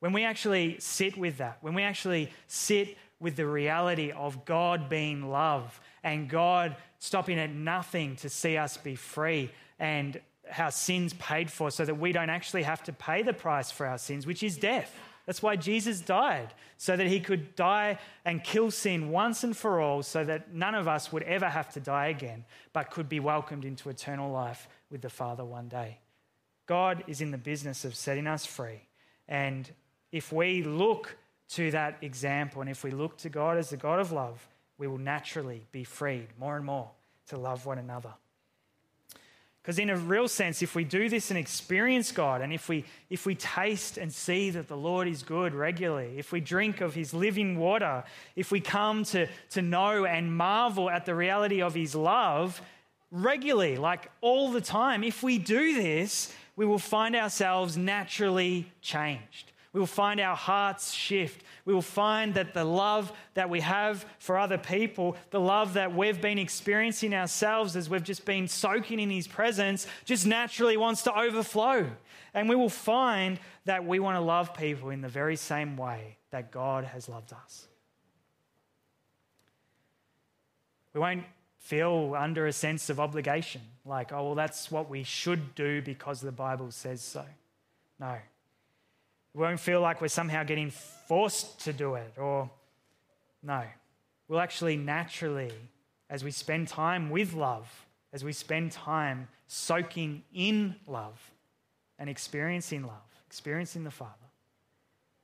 When 0.00 0.14
we 0.14 0.24
actually 0.24 0.76
sit 0.78 1.18
with 1.18 1.36
that, 1.38 1.58
when 1.60 1.74
we 1.74 1.82
actually 1.82 2.30
sit 2.46 2.96
with 3.20 3.36
the 3.36 3.46
reality 3.46 4.12
of 4.12 4.46
God 4.46 4.88
being 4.88 5.28
love 5.28 5.78
and 6.02 6.26
God 6.26 6.74
stopping 6.98 7.38
at 7.38 7.50
nothing 7.50 8.16
to 8.16 8.30
see 8.30 8.56
us 8.56 8.78
be 8.78 8.94
free 8.94 9.50
and 9.82 10.20
how 10.48 10.70
sins 10.70 11.12
paid 11.14 11.50
for 11.50 11.68
so 11.72 11.84
that 11.84 11.98
we 11.98 12.12
don't 12.12 12.30
actually 12.30 12.62
have 12.62 12.84
to 12.84 12.92
pay 12.92 13.22
the 13.22 13.32
price 13.32 13.72
for 13.72 13.84
our 13.84 13.98
sins, 13.98 14.28
which 14.28 14.44
is 14.44 14.56
death. 14.56 14.94
That's 15.26 15.42
why 15.42 15.56
Jesus 15.56 16.00
died, 16.00 16.54
so 16.78 16.96
that 16.96 17.08
he 17.08 17.18
could 17.18 17.56
die 17.56 17.98
and 18.24 18.44
kill 18.44 18.70
sin 18.70 19.10
once 19.10 19.42
and 19.42 19.56
for 19.56 19.80
all, 19.80 20.04
so 20.04 20.24
that 20.24 20.54
none 20.54 20.76
of 20.76 20.86
us 20.86 21.12
would 21.12 21.24
ever 21.24 21.48
have 21.48 21.72
to 21.72 21.80
die 21.80 22.06
again, 22.06 22.44
but 22.72 22.92
could 22.92 23.08
be 23.08 23.18
welcomed 23.18 23.64
into 23.64 23.88
eternal 23.88 24.30
life 24.30 24.68
with 24.88 25.00
the 25.00 25.10
Father 25.10 25.44
one 25.44 25.66
day. 25.66 25.98
God 26.66 27.02
is 27.08 27.20
in 27.20 27.32
the 27.32 27.38
business 27.38 27.84
of 27.84 27.96
setting 27.96 28.28
us 28.28 28.46
free. 28.46 28.82
And 29.26 29.68
if 30.12 30.32
we 30.32 30.62
look 30.62 31.16
to 31.50 31.72
that 31.72 31.98
example 32.02 32.60
and 32.60 32.70
if 32.70 32.84
we 32.84 32.92
look 32.92 33.16
to 33.18 33.28
God 33.28 33.58
as 33.58 33.70
the 33.70 33.76
God 33.76 33.98
of 33.98 34.12
love, 34.12 34.46
we 34.78 34.86
will 34.86 34.98
naturally 34.98 35.66
be 35.72 35.82
freed 35.82 36.28
more 36.38 36.56
and 36.56 36.64
more 36.64 36.90
to 37.28 37.36
love 37.36 37.66
one 37.66 37.78
another. 37.78 38.14
Because, 39.62 39.78
in 39.78 39.90
a 39.90 39.96
real 39.96 40.26
sense, 40.26 40.60
if 40.60 40.74
we 40.74 40.82
do 40.82 41.08
this 41.08 41.30
and 41.30 41.38
experience 41.38 42.10
God, 42.10 42.40
and 42.40 42.52
if 42.52 42.68
we, 42.68 42.84
if 43.10 43.26
we 43.26 43.36
taste 43.36 43.96
and 43.96 44.12
see 44.12 44.50
that 44.50 44.66
the 44.66 44.76
Lord 44.76 45.06
is 45.06 45.22
good 45.22 45.54
regularly, 45.54 46.18
if 46.18 46.32
we 46.32 46.40
drink 46.40 46.80
of 46.80 46.94
His 46.94 47.14
living 47.14 47.56
water, 47.56 48.02
if 48.34 48.50
we 48.50 48.60
come 48.60 49.04
to, 49.04 49.28
to 49.50 49.62
know 49.62 50.04
and 50.04 50.36
marvel 50.36 50.90
at 50.90 51.06
the 51.06 51.14
reality 51.14 51.62
of 51.62 51.74
His 51.74 51.94
love 51.94 52.60
regularly, 53.12 53.76
like 53.76 54.10
all 54.20 54.50
the 54.50 54.60
time, 54.60 55.04
if 55.04 55.22
we 55.22 55.38
do 55.38 55.74
this, 55.80 56.34
we 56.56 56.66
will 56.66 56.80
find 56.80 57.14
ourselves 57.14 57.76
naturally 57.76 58.66
changed. 58.80 59.51
We 59.72 59.80
will 59.80 59.86
find 59.86 60.20
our 60.20 60.36
hearts 60.36 60.92
shift. 60.92 61.44
We 61.64 61.72
will 61.72 61.80
find 61.80 62.34
that 62.34 62.52
the 62.52 62.64
love 62.64 63.10
that 63.34 63.48
we 63.48 63.60
have 63.60 64.04
for 64.18 64.36
other 64.36 64.58
people, 64.58 65.16
the 65.30 65.40
love 65.40 65.74
that 65.74 65.94
we've 65.94 66.20
been 66.20 66.38
experiencing 66.38 67.14
ourselves 67.14 67.74
as 67.74 67.88
we've 67.88 68.02
just 68.02 68.26
been 68.26 68.48
soaking 68.48 69.00
in 69.00 69.08
His 69.08 69.26
presence, 69.26 69.86
just 70.04 70.26
naturally 70.26 70.76
wants 70.76 71.02
to 71.04 71.18
overflow. 71.18 71.90
And 72.34 72.48
we 72.48 72.56
will 72.56 72.68
find 72.68 73.38
that 73.64 73.86
we 73.86 73.98
want 73.98 74.16
to 74.16 74.20
love 74.20 74.52
people 74.52 74.90
in 74.90 75.00
the 75.00 75.08
very 75.08 75.36
same 75.36 75.76
way 75.78 76.18
that 76.30 76.50
God 76.50 76.84
has 76.84 77.08
loved 77.08 77.32
us. 77.32 77.66
We 80.92 81.00
won't 81.00 81.24
feel 81.56 82.14
under 82.18 82.46
a 82.46 82.52
sense 82.52 82.90
of 82.90 83.00
obligation, 83.00 83.62
like, 83.86 84.12
oh, 84.12 84.24
well, 84.24 84.34
that's 84.34 84.70
what 84.70 84.90
we 84.90 85.02
should 85.02 85.54
do 85.54 85.80
because 85.80 86.20
the 86.20 86.32
Bible 86.32 86.70
says 86.70 87.00
so. 87.00 87.24
No. 87.98 88.16
We 89.34 89.42
won't 89.42 89.60
feel 89.60 89.80
like 89.80 90.00
we're 90.00 90.08
somehow 90.08 90.44
getting 90.44 90.70
forced 90.70 91.60
to 91.60 91.72
do 91.72 91.94
it 91.94 92.12
or 92.18 92.50
no. 93.42 93.62
We'll 94.28 94.40
actually 94.40 94.76
naturally, 94.76 95.52
as 96.10 96.22
we 96.22 96.30
spend 96.30 96.68
time 96.68 97.10
with 97.10 97.32
love, 97.32 97.70
as 98.12 98.24
we 98.24 98.32
spend 98.32 98.72
time 98.72 99.28
soaking 99.46 100.22
in 100.34 100.76
love 100.86 101.18
and 101.98 102.10
experiencing 102.10 102.82
love, 102.82 103.22
experiencing 103.26 103.84
the 103.84 103.90
Father, 103.90 104.12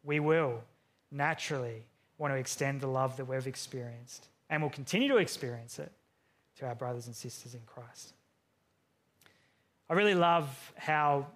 we 0.02 0.20
will 0.20 0.62
naturally 1.10 1.82
want 2.16 2.32
to 2.32 2.38
extend 2.38 2.80
the 2.80 2.86
love 2.86 3.16
that 3.18 3.26
we've 3.26 3.46
experienced 3.46 4.26
and 4.50 4.62
will 4.62 4.70
continue 4.70 5.08
to 5.08 5.18
experience 5.18 5.78
it 5.78 5.92
to 6.58 6.66
our 6.66 6.74
brothers 6.74 7.06
and 7.06 7.14
sisters 7.14 7.54
in 7.54 7.60
Christ. 7.66 8.14
I 9.90 9.94
really 9.94 10.14
love 10.14 10.72
how 10.76 11.26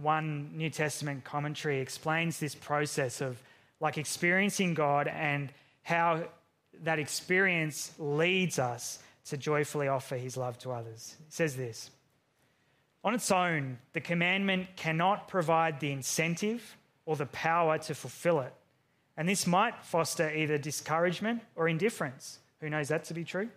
one 0.00 0.50
New 0.56 0.70
Testament 0.70 1.24
commentary 1.24 1.80
explains 1.80 2.38
this 2.38 2.54
process 2.54 3.20
of 3.20 3.42
like 3.80 3.98
experiencing 3.98 4.74
God 4.74 5.08
and 5.08 5.50
how 5.82 6.24
that 6.82 6.98
experience 6.98 7.92
leads 7.98 8.58
us 8.58 9.00
to 9.26 9.36
joyfully 9.36 9.88
offer 9.88 10.16
his 10.16 10.36
love 10.36 10.58
to 10.58 10.70
others. 10.70 11.16
It 11.26 11.32
says 11.32 11.56
this 11.56 11.90
On 13.04 13.14
its 13.14 13.30
own, 13.30 13.78
the 13.92 14.00
commandment 14.00 14.68
cannot 14.76 15.28
provide 15.28 15.80
the 15.80 15.92
incentive 15.92 16.76
or 17.06 17.16
the 17.16 17.26
power 17.26 17.78
to 17.78 17.94
fulfill 17.94 18.40
it, 18.40 18.52
And 19.16 19.28
this 19.28 19.46
might 19.46 19.84
foster 19.84 20.30
either 20.30 20.58
discouragement 20.58 21.42
or 21.56 21.68
indifference. 21.68 22.38
Who 22.60 22.70
knows 22.70 22.88
that 22.88 23.04
to 23.04 23.14
be 23.14 23.24
true? 23.24 23.48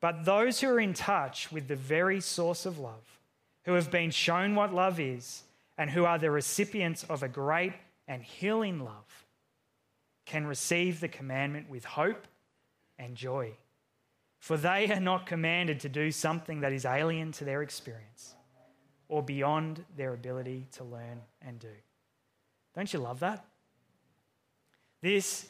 But 0.00 0.24
those 0.24 0.60
who 0.60 0.68
are 0.68 0.80
in 0.80 0.92
touch 0.92 1.50
with 1.50 1.66
the 1.66 1.76
very 1.76 2.20
source 2.20 2.66
of 2.66 2.78
love, 2.78 3.18
who 3.64 3.74
have 3.74 3.90
been 3.90 4.10
shown 4.10 4.54
what 4.54 4.74
love 4.74 5.00
is, 5.00 5.42
and 5.76 5.90
who 5.90 6.04
are 6.04 6.18
the 6.18 6.30
recipients 6.30 7.04
of 7.04 7.22
a 7.22 7.28
great 7.28 7.72
and 8.06 8.22
healing 8.22 8.80
love, 8.80 9.26
can 10.26 10.46
receive 10.46 11.00
the 11.00 11.08
commandment 11.08 11.68
with 11.68 11.84
hope 11.84 12.26
and 12.98 13.16
joy. 13.16 13.52
For 14.38 14.56
they 14.56 14.90
are 14.92 15.00
not 15.00 15.26
commanded 15.26 15.80
to 15.80 15.88
do 15.88 16.10
something 16.10 16.60
that 16.60 16.72
is 16.72 16.84
alien 16.84 17.32
to 17.32 17.44
their 17.44 17.62
experience 17.62 18.34
or 19.08 19.22
beyond 19.22 19.84
their 19.96 20.12
ability 20.12 20.66
to 20.72 20.84
learn 20.84 21.20
and 21.42 21.58
do. 21.58 21.68
Don't 22.74 22.92
you 22.92 22.98
love 22.98 23.20
that? 23.20 23.44
This 25.00 25.46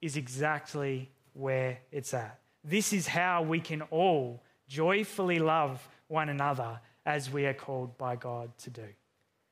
is 0.00 0.16
exactly 0.16 1.10
where 1.32 1.78
it's 1.90 2.14
at. 2.14 2.38
This 2.64 2.92
is 2.92 3.06
how 3.06 3.42
we 3.42 3.60
can 3.60 3.82
all 3.90 4.42
joyfully 4.68 5.38
love 5.38 5.86
one 6.08 6.28
another 6.28 6.80
as 7.06 7.30
we 7.30 7.46
are 7.46 7.54
called 7.54 7.96
by 7.98 8.16
God 8.16 8.50
to 8.58 8.70
do. 8.70 8.86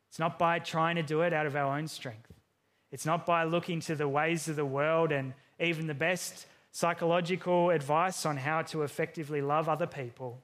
It's 0.08 0.18
not 0.18 0.38
by 0.38 0.58
trying 0.58 0.96
to 0.96 1.02
do 1.02 1.22
it 1.22 1.32
out 1.32 1.46
of 1.46 1.56
our 1.56 1.76
own 1.76 1.88
strength. 1.88 2.32
It's 2.90 3.06
not 3.06 3.26
by 3.26 3.44
looking 3.44 3.80
to 3.80 3.94
the 3.94 4.08
ways 4.08 4.48
of 4.48 4.56
the 4.56 4.64
world 4.64 5.12
and 5.12 5.34
even 5.60 5.86
the 5.86 5.94
best 5.94 6.46
psychological 6.72 7.70
advice 7.70 8.24
on 8.24 8.36
how 8.36 8.62
to 8.62 8.82
effectively 8.82 9.42
love 9.42 9.68
other 9.68 9.86
people. 9.86 10.40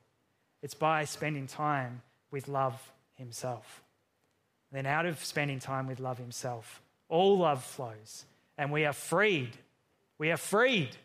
It's 0.62 0.74
by 0.74 1.04
spending 1.04 1.46
time 1.46 2.02
with 2.30 2.48
love 2.48 2.92
himself. 3.14 3.82
Then, 4.72 4.86
out 4.86 5.06
of 5.06 5.24
spending 5.24 5.60
time 5.60 5.86
with 5.86 6.00
love 6.00 6.18
himself, 6.18 6.82
all 7.08 7.38
love 7.38 7.62
flows, 7.62 8.24
and 8.58 8.72
we 8.72 8.84
are 8.84 8.92
freed. 8.92 9.56
We 10.18 10.32
are 10.32 10.36
freed 10.36 10.96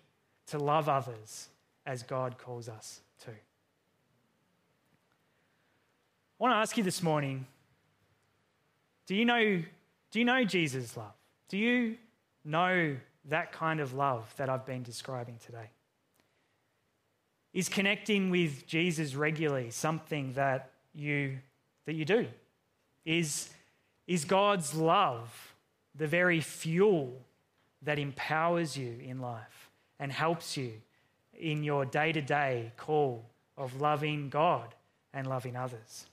to 0.47 0.57
love 0.57 0.89
others 0.89 1.49
as 1.85 2.03
God 2.03 2.37
calls 2.37 2.67
us 2.67 3.01
to. 3.25 3.31
I 6.39 6.43
want 6.43 6.53
to 6.53 6.57
ask 6.57 6.77
you 6.77 6.83
this 6.83 7.03
morning 7.03 7.45
do 9.07 9.15
you 9.15 9.25
know, 9.25 9.61
do 10.11 10.19
you 10.19 10.23
know 10.23 10.43
Jesus' 10.45 10.95
love? 10.95 11.11
Do 11.49 11.57
you 11.57 11.97
know 12.45 12.95
that 13.25 13.51
kind 13.51 13.79
of 13.79 13.93
love 13.93 14.31
that 14.37 14.49
I've 14.49 14.65
been 14.65 14.83
describing 14.83 15.37
today? 15.43 15.71
Is 17.53 17.67
connecting 17.67 18.29
with 18.29 18.67
Jesus 18.67 19.15
regularly 19.15 19.71
something 19.71 20.33
that 20.33 20.69
you, 20.93 21.39
that 21.85 21.93
you 21.93 22.05
do? 22.05 22.27
Is, 23.03 23.49
is 24.07 24.23
God's 24.23 24.75
love 24.75 25.55
the 25.95 26.07
very 26.07 26.39
fuel 26.39 27.11
that 27.81 27.97
empowers 27.97 28.77
you 28.77 28.95
in 29.03 29.19
life 29.19 29.71
and 29.99 30.11
helps 30.11 30.55
you 30.55 30.73
in 31.33 31.63
your 31.63 31.83
day 31.83 32.11
to 32.11 32.21
day 32.21 32.71
call 32.77 33.25
of 33.57 33.81
loving 33.81 34.29
God 34.29 34.75
and 35.13 35.27
loving 35.27 35.55
others? 35.55 36.05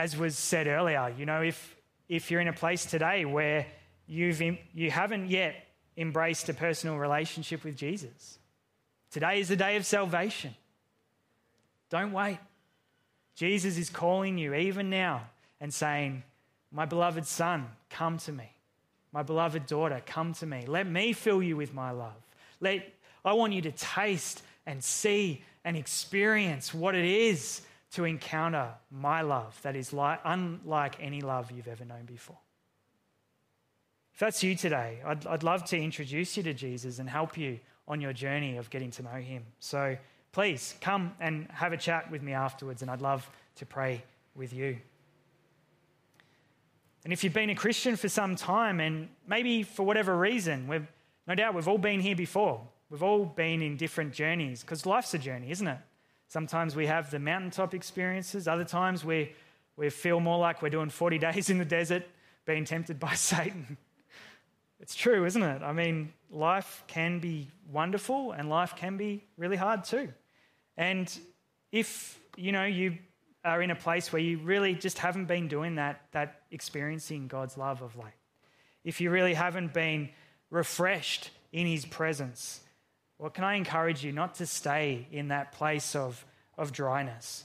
As 0.00 0.16
was 0.16 0.34
said 0.38 0.66
earlier, 0.66 1.14
you 1.18 1.26
know, 1.26 1.42
if, 1.42 1.76
if 2.08 2.30
you're 2.30 2.40
in 2.40 2.48
a 2.48 2.54
place 2.54 2.86
today 2.86 3.26
where 3.26 3.66
you've, 4.06 4.40
you 4.72 4.90
haven't 4.90 5.28
yet 5.28 5.54
embraced 5.94 6.48
a 6.48 6.54
personal 6.54 6.96
relationship 6.96 7.64
with 7.64 7.76
Jesus, 7.76 8.38
today 9.10 9.40
is 9.40 9.48
the 9.48 9.56
day 9.56 9.76
of 9.76 9.84
salvation. 9.84 10.54
Don't 11.90 12.12
wait. 12.12 12.38
Jesus 13.34 13.76
is 13.76 13.90
calling 13.90 14.38
you 14.38 14.54
even 14.54 14.88
now 14.88 15.28
and 15.60 15.72
saying, 15.72 16.22
My 16.72 16.86
beloved 16.86 17.26
son, 17.26 17.66
come 17.90 18.16
to 18.20 18.32
me. 18.32 18.50
My 19.12 19.22
beloved 19.22 19.66
daughter, 19.66 20.00
come 20.06 20.32
to 20.32 20.46
me. 20.46 20.64
Let 20.66 20.86
me 20.86 21.12
fill 21.12 21.42
you 21.42 21.58
with 21.58 21.74
my 21.74 21.90
love. 21.90 22.16
Let, 22.58 22.90
I 23.22 23.34
want 23.34 23.52
you 23.52 23.60
to 23.60 23.72
taste 23.72 24.42
and 24.64 24.82
see 24.82 25.44
and 25.62 25.76
experience 25.76 26.72
what 26.72 26.94
it 26.94 27.04
is 27.04 27.60
to 27.92 28.04
encounter 28.04 28.68
my 28.90 29.22
love 29.22 29.58
that 29.62 29.74
is 29.74 29.92
like, 29.92 30.20
unlike 30.24 30.96
any 31.00 31.20
love 31.20 31.50
you've 31.50 31.68
ever 31.68 31.84
known 31.84 32.04
before. 32.04 32.38
If 34.14 34.20
that's 34.20 34.42
you 34.42 34.54
today, 34.54 34.98
I'd, 35.04 35.26
I'd 35.26 35.42
love 35.42 35.64
to 35.66 35.78
introduce 35.78 36.36
you 36.36 36.42
to 36.44 36.54
Jesus 36.54 36.98
and 36.98 37.08
help 37.08 37.36
you 37.36 37.58
on 37.88 38.00
your 38.00 38.12
journey 38.12 38.56
of 38.58 38.70
getting 38.70 38.90
to 38.92 39.02
know 39.02 39.10
him. 39.10 39.44
So 39.58 39.96
please 40.32 40.74
come 40.80 41.12
and 41.20 41.48
have 41.50 41.72
a 41.72 41.76
chat 41.76 42.10
with 42.10 42.22
me 42.22 42.32
afterwards, 42.32 42.82
and 42.82 42.90
I'd 42.90 43.02
love 43.02 43.28
to 43.56 43.66
pray 43.66 44.02
with 44.34 44.52
you. 44.52 44.76
And 47.02 47.12
if 47.12 47.24
you've 47.24 47.32
been 47.32 47.50
a 47.50 47.54
Christian 47.54 47.96
for 47.96 48.08
some 48.08 48.36
time, 48.36 48.78
and 48.78 49.08
maybe 49.26 49.62
for 49.62 49.84
whatever 49.84 50.16
reason, 50.16 50.68
we've, 50.68 50.86
no 51.26 51.34
doubt 51.34 51.54
we've 51.54 51.66
all 51.66 51.78
been 51.78 52.00
here 52.00 52.14
before. 52.14 52.60
We've 52.90 53.02
all 53.02 53.24
been 53.24 53.62
in 53.62 53.76
different 53.76 54.12
journeys 54.12 54.60
because 54.62 54.84
life's 54.84 55.14
a 55.14 55.18
journey, 55.18 55.50
isn't 55.50 55.66
it? 55.66 55.78
Sometimes 56.30 56.76
we 56.76 56.86
have 56.86 57.10
the 57.10 57.18
mountaintop 57.18 57.74
experiences, 57.74 58.46
other 58.46 58.64
times 58.64 59.04
we, 59.04 59.32
we 59.76 59.90
feel 59.90 60.20
more 60.20 60.38
like 60.38 60.62
we're 60.62 60.68
doing 60.68 60.88
40 60.88 61.18
days 61.26 61.50
in 61.50 61.58
the 61.58 61.64
desert 61.64 62.04
being 62.46 62.64
tempted 62.64 63.00
by 63.00 63.14
Satan. 63.14 63.76
It's 64.78 64.94
true, 64.94 65.24
isn't 65.24 65.42
it? 65.42 65.60
I 65.60 65.72
mean, 65.72 66.12
life 66.30 66.84
can 66.86 67.18
be 67.18 67.48
wonderful 67.68 68.30
and 68.30 68.48
life 68.48 68.76
can 68.76 68.96
be 68.96 69.24
really 69.36 69.56
hard 69.56 69.82
too. 69.82 70.12
And 70.76 71.12
if, 71.72 72.20
you 72.36 72.52
know, 72.52 72.64
you 72.64 72.98
are 73.44 73.60
in 73.60 73.72
a 73.72 73.74
place 73.74 74.12
where 74.12 74.22
you 74.22 74.38
really 74.38 74.76
just 74.76 74.98
haven't 74.98 75.24
been 75.24 75.48
doing 75.48 75.74
that, 75.74 76.00
that 76.12 76.42
experiencing 76.52 77.26
God's 77.26 77.58
love 77.58 77.82
of 77.82 77.96
late, 77.96 78.14
if 78.84 79.00
you 79.00 79.10
really 79.10 79.34
haven't 79.34 79.74
been 79.74 80.10
refreshed 80.48 81.30
in 81.52 81.66
His 81.66 81.84
presence, 81.84 82.60
well, 83.20 83.28
can 83.28 83.44
I 83.44 83.56
encourage 83.56 84.02
you 84.02 84.12
not 84.12 84.36
to 84.36 84.46
stay 84.46 85.06
in 85.12 85.28
that 85.28 85.52
place 85.52 85.94
of, 85.94 86.24
of 86.56 86.72
dryness? 86.72 87.44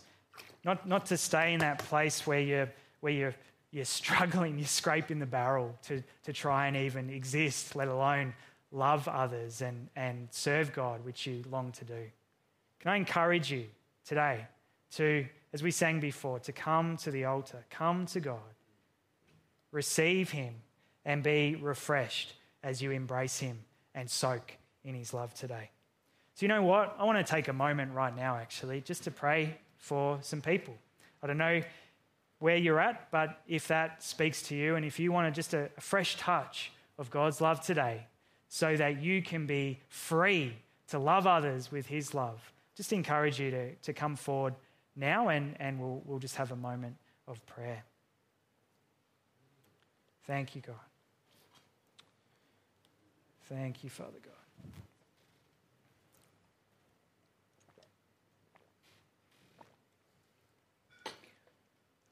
Not, 0.63 0.87
not 0.87 1.07
to 1.07 1.17
stay 1.17 1.53
in 1.53 1.59
that 1.59 1.79
place 1.79 2.25
where 2.25 2.39
you're, 2.39 2.71
where 3.01 3.11
you're, 3.11 3.35
you're 3.71 3.83
struggling, 3.83 4.57
you're 4.57 4.67
scraping 4.67 5.19
the 5.19 5.25
barrel 5.25 5.75
to, 5.87 6.01
to 6.23 6.31
try 6.31 6.67
and 6.67 6.77
even 6.77 7.09
exist, 7.09 7.75
let 7.75 7.89
alone 7.89 8.33
love 8.71 9.09
others 9.09 9.61
and, 9.61 9.89
and 9.97 10.29
serve 10.31 10.71
God, 10.71 11.03
which 11.03 11.27
you 11.27 11.43
long 11.51 11.73
to 11.73 11.83
do. 11.83 12.09
Can 12.79 12.91
I 12.91 12.95
encourage 12.95 13.51
you 13.51 13.65
today 14.05 14.47
to, 14.91 15.25
as 15.51 15.61
we 15.61 15.71
sang 15.71 15.99
before, 15.99 16.39
to 16.39 16.53
come 16.53 16.95
to 16.97 17.11
the 17.11 17.25
altar, 17.25 17.65
come 17.69 18.05
to 18.07 18.21
God, 18.21 18.39
receive 19.73 20.31
Him, 20.31 20.55
and 21.03 21.21
be 21.21 21.55
refreshed 21.55 22.33
as 22.63 22.81
you 22.81 22.91
embrace 22.91 23.39
Him 23.39 23.59
and 23.93 24.09
soak 24.09 24.55
in 24.85 24.95
his 24.95 25.13
love 25.13 25.33
today. 25.33 25.71
So, 26.35 26.45
you 26.45 26.47
know 26.47 26.63
what? 26.63 26.95
I 26.99 27.03
want 27.03 27.25
to 27.25 27.29
take 27.29 27.47
a 27.47 27.53
moment 27.53 27.93
right 27.93 28.15
now, 28.15 28.37
actually, 28.37 28.81
just 28.81 29.03
to 29.03 29.11
pray 29.11 29.57
for 29.77 30.19
some 30.21 30.41
people. 30.41 30.75
I 31.23 31.27
don't 31.27 31.37
know 31.37 31.61
where 32.39 32.57
you're 32.57 32.79
at, 32.79 33.09
but 33.11 33.41
if 33.47 33.67
that 33.69 34.03
speaks 34.03 34.41
to 34.43 34.55
you 34.55 34.75
and 34.75 34.85
if 34.85 34.99
you 34.99 35.11
want 35.11 35.33
just 35.33 35.53
a, 35.53 35.69
fresh 35.79 36.17
touch 36.17 36.71
of 36.97 37.09
God's 37.09 37.41
love 37.41 37.61
today 37.61 38.05
so 38.49 38.75
that 38.75 39.01
you 39.01 39.21
can 39.21 39.45
be 39.45 39.79
free 39.87 40.53
to 40.89 40.99
love 40.99 41.25
others 41.25 41.71
with 41.71 41.87
his 41.87 42.13
love, 42.13 42.53
just 42.75 42.93
encourage 42.93 43.39
you 43.39 43.51
to, 43.51 43.75
to 43.75 43.93
come 43.93 44.15
forward 44.15 44.53
now 44.95 45.29
and, 45.29 45.55
and 45.59 45.79
we'll, 45.79 46.01
we'll 46.05 46.19
just 46.19 46.35
have 46.35 46.51
a 46.51 46.55
moment 46.55 46.95
of 47.27 47.43
prayer. 47.45 47.83
Thank 50.25 50.55
you, 50.55 50.61
God. 50.61 50.75
Thank 53.47 53.83
you, 53.83 53.89
Father 53.89 54.19
God. 54.23 54.34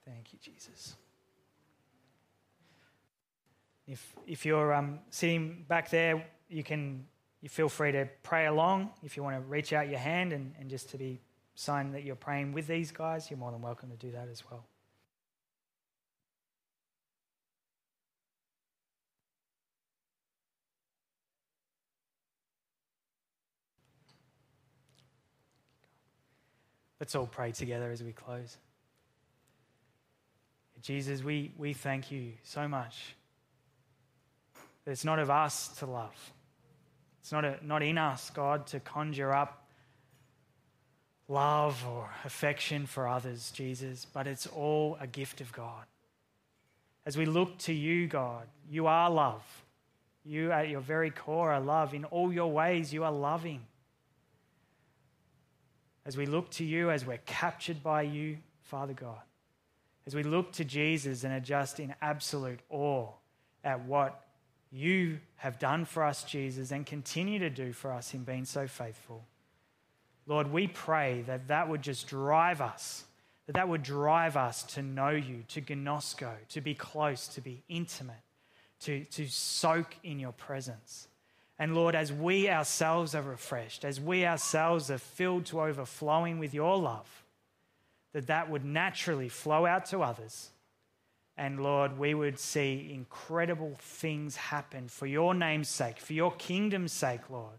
Thank 0.06 0.34
you, 0.34 0.40
Jesus. 0.42 0.96
If, 3.88 4.16
if 4.26 4.46
you're 4.46 4.74
um, 4.74 5.00
sitting 5.10 5.66
back 5.68 5.90
there, 5.90 6.26
you 6.50 6.64
can 6.64 7.06
you 7.42 7.50
feel 7.50 7.68
free 7.68 7.92
to 7.92 8.08
pray 8.24 8.46
along. 8.46 8.92
If 9.04 9.18
you 9.18 9.24
want 9.24 9.36
to 9.36 9.42
reach 9.42 9.74
out 9.74 9.90
your 9.90 10.00
hand 10.00 10.32
and, 10.32 10.54
and 10.58 10.70
just 10.70 10.90
to 10.92 10.98
be 10.98 11.20
sign 11.56 11.92
that 11.92 12.04
you're 12.04 12.16
praying 12.16 12.54
with 12.54 12.68
these 12.68 12.90
guys, 12.92 13.30
you're 13.30 13.38
more 13.38 13.52
than 13.52 13.62
welcome 13.62 13.90
to 13.90 13.98
do 13.98 14.12
that 14.12 14.30
as 14.32 14.44
well. 14.50 14.66
Let's 27.02 27.16
all 27.16 27.28
pray 27.28 27.52
together 27.52 27.92
as 27.92 28.02
we 28.02 28.14
close. 28.14 28.58
Jesus, 30.84 31.24
we, 31.24 31.52
we 31.58 31.74
thank 31.74 32.12
you 32.12 32.34
so 32.44 32.68
much. 32.68 33.16
It's 34.86 35.06
not 35.06 35.18
of 35.18 35.30
us 35.30 35.70
to 35.80 35.86
love. 35.86 36.32
It's 37.22 37.32
not, 37.32 37.46
a, 37.46 37.58
not 37.62 37.82
in 37.82 37.98
us, 37.98 38.30
God, 38.32 38.68
to 38.68 38.82
conjure 38.82 39.34
up 39.34 39.66
love 41.30 41.82
or 41.88 42.10
affection 42.26 42.86
for 42.86 43.08
others, 43.08 43.50
Jesus, 43.52 44.06
but 44.06 44.28
it's 44.28 44.46
all 44.46 44.98
a 45.00 45.08
gift 45.08 45.40
of 45.40 45.54
God. 45.54 45.86
As 47.06 47.18
we 47.18 47.26
look 47.26 47.58
to 47.60 47.74
you, 47.74 48.08
God, 48.08 48.46
you 48.70 48.88
are 48.88 49.10
love. 49.10 49.44
You, 50.26 50.52
at 50.52 50.68
your 50.68 50.82
very 50.82 51.12
core, 51.12 51.54
are 51.54 51.62
love. 51.62 51.94
In 51.94 52.04
all 52.06 52.32
your 52.32 52.52
ways, 52.52 52.94
you 52.94 53.06
are 53.06 53.12
loving. 53.12 53.62
As 56.06 56.18
we 56.18 56.26
look 56.26 56.50
to 56.52 56.66
you, 56.66 56.92
as 56.92 57.06
we're 57.06 57.20
captured 57.26 57.82
by 57.82 58.02
you, 58.02 58.38
Father 58.64 58.94
God, 58.94 59.22
as 60.06 60.16
we 60.16 60.24
look 60.24 60.52
to 60.54 60.66
Jesus 60.66 61.24
and 61.24 61.34
are 61.34 61.40
just 61.40 61.80
in 61.80 61.96
absolute 62.02 62.60
awe 62.70 63.10
at 63.64 63.86
what 63.86 64.26
you 64.72 65.20
have 65.36 65.60
done 65.60 65.86
for 65.86 66.04
us, 66.04 66.24
Jesus, 66.24 66.72
and 66.72 66.86
continue 66.86 67.40
to 67.40 67.50
do 67.50 67.74
for 67.74 67.92
us 67.92 68.14
in 68.14 68.24
being 68.24 68.46
so 68.46 68.68
faithful. 68.68 69.24
Lord, 70.26 70.52
we 70.52 70.68
pray 70.68 71.24
that 71.28 71.48
that 71.50 71.70
would 71.70 71.82
just 71.82 72.08
drive 72.08 72.60
us, 72.60 73.04
that 73.46 73.54
that 73.54 73.70
would 73.70 73.84
drive 73.84 74.36
us 74.36 74.64
to 74.64 74.82
know 74.82 75.10
you, 75.10 75.44
to 75.50 75.62
ginosko, 75.62 76.32
to 76.50 76.62
be 76.62 76.74
close, 76.74 77.28
to 77.30 77.42
be 77.42 77.62
intimate, 77.70 78.16
to, 78.82 79.04
to 79.06 79.28
soak 79.28 79.96
in 80.04 80.20
your 80.20 80.32
presence. 80.32 81.08
And 81.60 81.76
Lord, 81.76 81.94
as 81.94 82.12
we 82.12 82.50
ourselves 82.50 83.14
are 83.14 83.22
refreshed, 83.22 83.86
as 83.86 84.02
we 84.02 84.26
ourselves 84.26 84.90
are 84.90 84.98
filled 84.98 85.46
to 85.48 85.62
overflowing 85.62 86.40
with 86.40 86.54
your 86.54 86.78
love, 86.78 87.23
that 88.14 88.28
that 88.28 88.50
would 88.50 88.64
naturally 88.64 89.28
flow 89.28 89.66
out 89.66 89.86
to 89.88 90.02
others. 90.02 90.52
And 91.36 91.62
Lord, 91.62 91.98
we 91.98 92.14
would 92.14 92.40
see 92.40 92.92
incredible 92.94 93.76
things 93.80 94.36
happen 94.36 94.88
for 94.88 95.08
your 95.08 95.34
name's 95.34 95.68
sake, 95.68 96.00
for 96.00 96.14
your 96.14 96.32
kingdom's 96.32 96.92
sake, 96.92 97.30
Lord, 97.30 97.58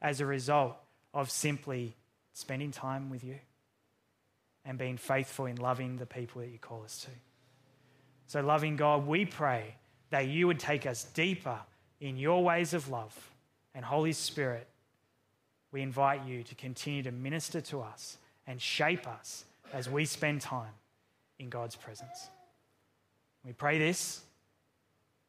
as 0.00 0.20
a 0.20 0.26
result 0.26 0.76
of 1.12 1.30
simply 1.30 1.96
spending 2.32 2.70
time 2.70 3.10
with 3.10 3.24
you 3.24 3.38
and 4.64 4.78
being 4.78 4.96
faithful 4.96 5.46
in 5.46 5.56
loving 5.56 5.96
the 5.96 6.06
people 6.06 6.40
that 6.40 6.48
you 6.48 6.58
call 6.58 6.84
us 6.84 7.00
to. 7.04 7.10
So, 8.28 8.40
loving 8.40 8.76
God, 8.76 9.06
we 9.06 9.24
pray 9.24 9.74
that 10.10 10.28
you 10.28 10.46
would 10.46 10.60
take 10.60 10.86
us 10.86 11.04
deeper 11.04 11.58
in 12.00 12.16
your 12.16 12.44
ways 12.44 12.72
of 12.72 12.88
love. 12.88 13.32
And, 13.74 13.84
Holy 13.84 14.12
Spirit, 14.12 14.68
we 15.72 15.82
invite 15.82 16.24
you 16.24 16.44
to 16.44 16.54
continue 16.54 17.02
to 17.02 17.10
minister 17.10 17.60
to 17.62 17.80
us 17.80 18.18
and 18.46 18.60
shape 18.60 19.08
us 19.08 19.44
as 19.72 19.88
we 19.88 20.04
spend 20.04 20.40
time 20.40 20.74
in 21.38 21.48
God's 21.48 21.76
presence. 21.76 22.28
We 23.44 23.52
pray 23.52 23.78
this 23.78 24.22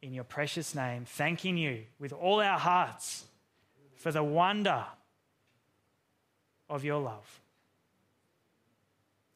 in 0.02 0.14
your 0.14 0.26
precious 0.26 0.76
name, 0.76 1.06
thanking 1.06 1.58
you 1.58 1.84
with 2.00 2.14
all 2.14 2.42
our 2.42 2.60
hearts 2.60 3.26
for 3.96 4.12
the 4.12 4.24
wonder 4.24 4.86
of 6.70 6.84
your 6.84 7.00
love. 7.00 7.40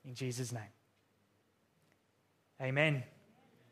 In 0.06 0.14
Jesus' 0.14 0.52
name. 0.52 0.62
Amen. 2.62 3.04